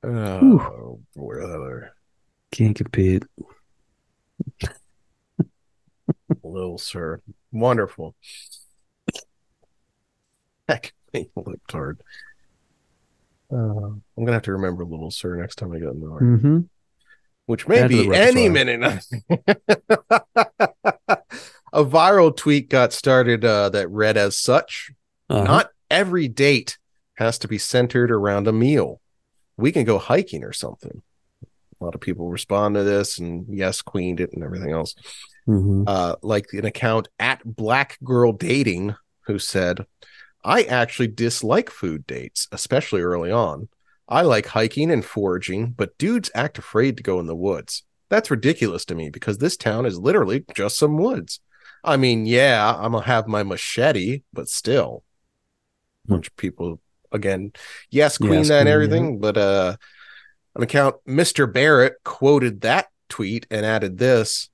Oh, 0.09 1.01
brother. 1.17 1.93
Can't 2.53 2.77
compete. 2.77 3.25
Little 6.53 6.79
sir. 6.79 7.21
Wonderful. 7.53 8.15
Heck, 10.69 10.93
me, 11.13 11.31
libtard. 11.37 11.99
Uh, 13.53 13.57
I'm 13.57 14.03
gonna 14.19 14.33
have 14.33 14.43
to 14.43 14.53
remember 14.53 14.85
little 14.85 15.11
sir 15.11 15.37
next 15.37 15.57
time 15.57 15.73
I 15.73 15.79
go 15.79 15.91
in 15.91 16.01
the. 16.01 16.07
Mm-hmm. 16.07 16.59
which 17.47 17.69
may 17.69 17.79
Add 17.81 17.89
be 17.91 18.13
any 18.13 18.49
minute. 18.49 19.05
a 21.73 21.85
viral 21.85 22.37
tweet 22.37 22.69
got 22.69 22.93
started 22.93 23.45
uh, 23.45 23.69
that 23.69 23.89
read 23.89 24.17
as 24.17 24.37
such 24.39 24.91
Uh-huh. 25.29 25.45
Not 25.45 25.71
every 25.91 26.27
date 26.29 26.79
has 27.15 27.39
to 27.39 27.49
be 27.49 27.59
centered 27.59 28.11
around 28.11 28.49
a 28.49 28.53
meal. 28.53 29.01
We 29.57 29.73
can 29.73 29.85
go 29.85 29.99
hiking 29.99 30.43
or 30.45 30.53
something. 30.53 31.03
A 31.81 31.85
lot 31.85 31.95
of 31.95 32.01
people 32.01 32.29
respond 32.31 32.75
to 32.75 32.83
this 32.83 33.19
and 33.19 33.47
yes, 33.49 33.83
queened 33.83 34.21
it 34.21 34.31
and 34.33 34.43
everything 34.43 34.73
else. 34.73 34.95
Mhm. 35.47 35.85
Uh, 35.87 36.17
like 36.23 36.53
an 36.53 36.65
account 36.65 37.09
at 37.19 37.41
Black 37.45 37.99
Girl 38.03 38.33
Dating 38.33 38.97
who 39.27 39.39
said, 39.39 39.87
I 40.45 40.63
actually 40.63 41.09
dislike 41.09 41.71
food 41.71 42.07
dates, 42.07 42.49
especially 42.53 43.03
early 43.03 43.31
on. 43.31 43.69
I 44.09 44.23
like 44.23 44.47
hiking 44.47 44.91
and 44.91 45.05
foraging, 45.05 45.73
but 45.73 45.99
dudes 45.99 46.31
act 46.35 46.59
afraid 46.59 46.97
to 46.97 47.03
go 47.03 47.19
in 47.19 47.27
the 47.27 47.35
woods. 47.35 47.83
That's 48.09 48.31
ridiculous 48.31 48.85
to 48.87 48.95
me 48.95 49.11
because 49.11 49.39
this 49.39 49.57
town 49.57 49.85
is 49.85 49.99
literally 49.99 50.45
just 50.55 50.79
some 50.79 50.97
woods. 50.97 51.41
I 51.83 51.97
mean, 51.97 52.27
yeah, 52.27 52.77
I'm 52.79 52.93
gonna 52.93 53.05
have 53.05 53.27
my 53.27 53.43
machete, 53.43 54.23
but 54.33 54.49
still. 54.49 55.03
A 56.07 56.13
bunch 56.13 56.29
of 56.29 56.37
people 56.37 56.81
again, 57.11 57.53
yes, 57.91 58.19
queen 58.19 58.35
Yes, 58.35 58.49
that 58.49 58.61
and 58.61 58.69
everything, 58.69 59.19
but 59.19 59.37
uh 59.37 59.77
an 60.55 60.63
account 60.63 60.97
Mr. 61.07 61.53
Barrett 61.53 61.95
quoted 62.05 62.61
that 62.61 62.87
tweet 63.09 63.47
and 63.51 63.67
added 63.67 63.99
this 63.99 64.49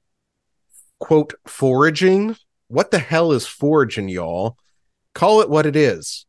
quote 1.02 1.34
foraging. 1.44 2.36
What 2.68 2.92
the 2.92 3.00
hell 3.00 3.32
is 3.32 3.44
foraging, 3.44 4.08
y'all? 4.08 4.56
Call 5.14 5.40
it 5.40 5.50
what 5.50 5.66
it 5.66 5.74
is. 5.74 6.26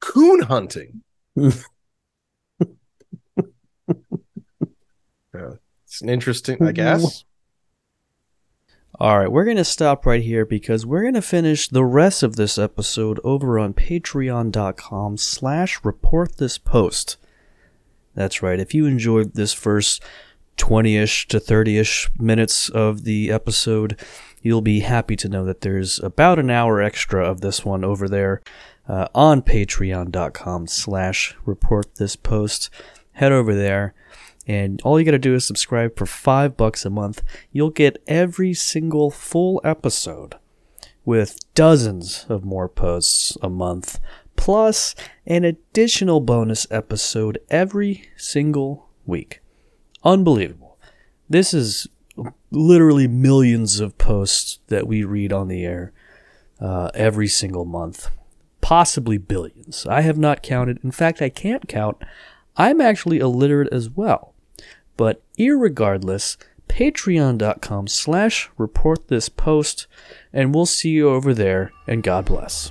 coon 0.00 0.42
hunting. 0.42 1.02
yeah, 1.36 1.50
it's 5.84 6.00
an 6.00 6.08
interesting, 6.08 6.62
I 6.62 6.70
guess. 6.70 7.24
All 9.00 9.18
right, 9.18 9.32
we're 9.32 9.44
going 9.44 9.56
to 9.56 9.64
stop 9.64 10.06
right 10.06 10.22
here 10.22 10.46
because 10.46 10.86
we're 10.86 11.02
going 11.02 11.14
to 11.14 11.22
finish 11.22 11.66
the 11.66 11.84
rest 11.84 12.22
of 12.22 12.36
this 12.36 12.56
episode 12.58 13.18
over 13.24 13.58
on 13.58 13.74
patreon.com 13.74 15.16
slash 15.16 15.80
report 15.82 16.36
this 16.36 16.58
post. 16.58 17.16
That's 18.14 18.40
right. 18.40 18.60
If 18.60 18.72
you 18.72 18.86
enjoyed 18.86 19.34
this 19.34 19.52
first 19.52 20.00
20-ish 20.62 21.26
to 21.26 21.40
30-ish 21.40 22.10
minutes 22.18 22.68
of 22.68 23.02
the 23.02 23.32
episode, 23.32 23.98
you'll 24.42 24.62
be 24.62 24.80
happy 24.80 25.16
to 25.16 25.28
know 25.28 25.44
that 25.44 25.62
there's 25.62 25.98
about 26.00 26.38
an 26.38 26.50
hour 26.50 26.80
extra 26.80 27.28
of 27.28 27.40
this 27.40 27.64
one 27.64 27.84
over 27.84 28.08
there 28.08 28.40
uh, 28.88 29.08
on 29.12 29.42
patreon.com 29.42 30.68
slash 30.68 31.36
report 31.44 31.96
this 31.96 32.14
post. 32.14 32.70
Head 33.14 33.32
over 33.32 33.54
there 33.54 33.94
and 34.46 34.80
all 34.82 34.98
you 34.98 35.04
got 35.04 35.12
to 35.12 35.18
do 35.18 35.34
is 35.34 35.44
subscribe 35.44 35.96
for 35.96 36.06
five 36.06 36.56
bucks 36.56 36.84
a 36.84 36.90
month. 36.90 37.22
You'll 37.50 37.70
get 37.70 38.02
every 38.06 38.54
single 38.54 39.10
full 39.10 39.60
episode 39.64 40.36
with 41.04 41.38
dozens 41.54 42.26
of 42.28 42.44
more 42.44 42.68
posts 42.68 43.36
a 43.42 43.50
month, 43.50 43.98
plus 44.36 44.94
an 45.26 45.44
additional 45.44 46.20
bonus 46.20 46.66
episode 46.70 47.38
every 47.50 48.10
single 48.16 48.88
week. 49.04 49.41
Unbelievable. 50.04 50.78
This 51.28 51.54
is 51.54 51.88
literally 52.50 53.08
millions 53.08 53.80
of 53.80 53.96
posts 53.98 54.58
that 54.68 54.86
we 54.86 55.04
read 55.04 55.32
on 55.32 55.48
the 55.48 55.64
air 55.64 55.92
uh, 56.60 56.90
every 56.94 57.28
single 57.28 57.64
month, 57.64 58.10
possibly 58.60 59.18
billions. 59.18 59.86
I 59.86 60.02
have 60.02 60.18
not 60.18 60.42
counted. 60.42 60.78
In 60.84 60.90
fact, 60.90 61.22
I 61.22 61.28
can't 61.28 61.68
count. 61.68 61.96
I'm 62.56 62.80
actually 62.80 63.18
illiterate 63.18 63.72
as 63.72 63.88
well. 63.88 64.34
But 64.96 65.22
irregardless, 65.38 66.36
patreon.com 66.68 67.86
slash 67.86 68.50
report 68.58 69.08
this 69.08 69.28
post, 69.28 69.86
and 70.32 70.54
we'll 70.54 70.66
see 70.66 70.90
you 70.90 71.08
over 71.08 71.32
there, 71.32 71.72
and 71.86 72.02
God 72.02 72.26
bless. 72.26 72.70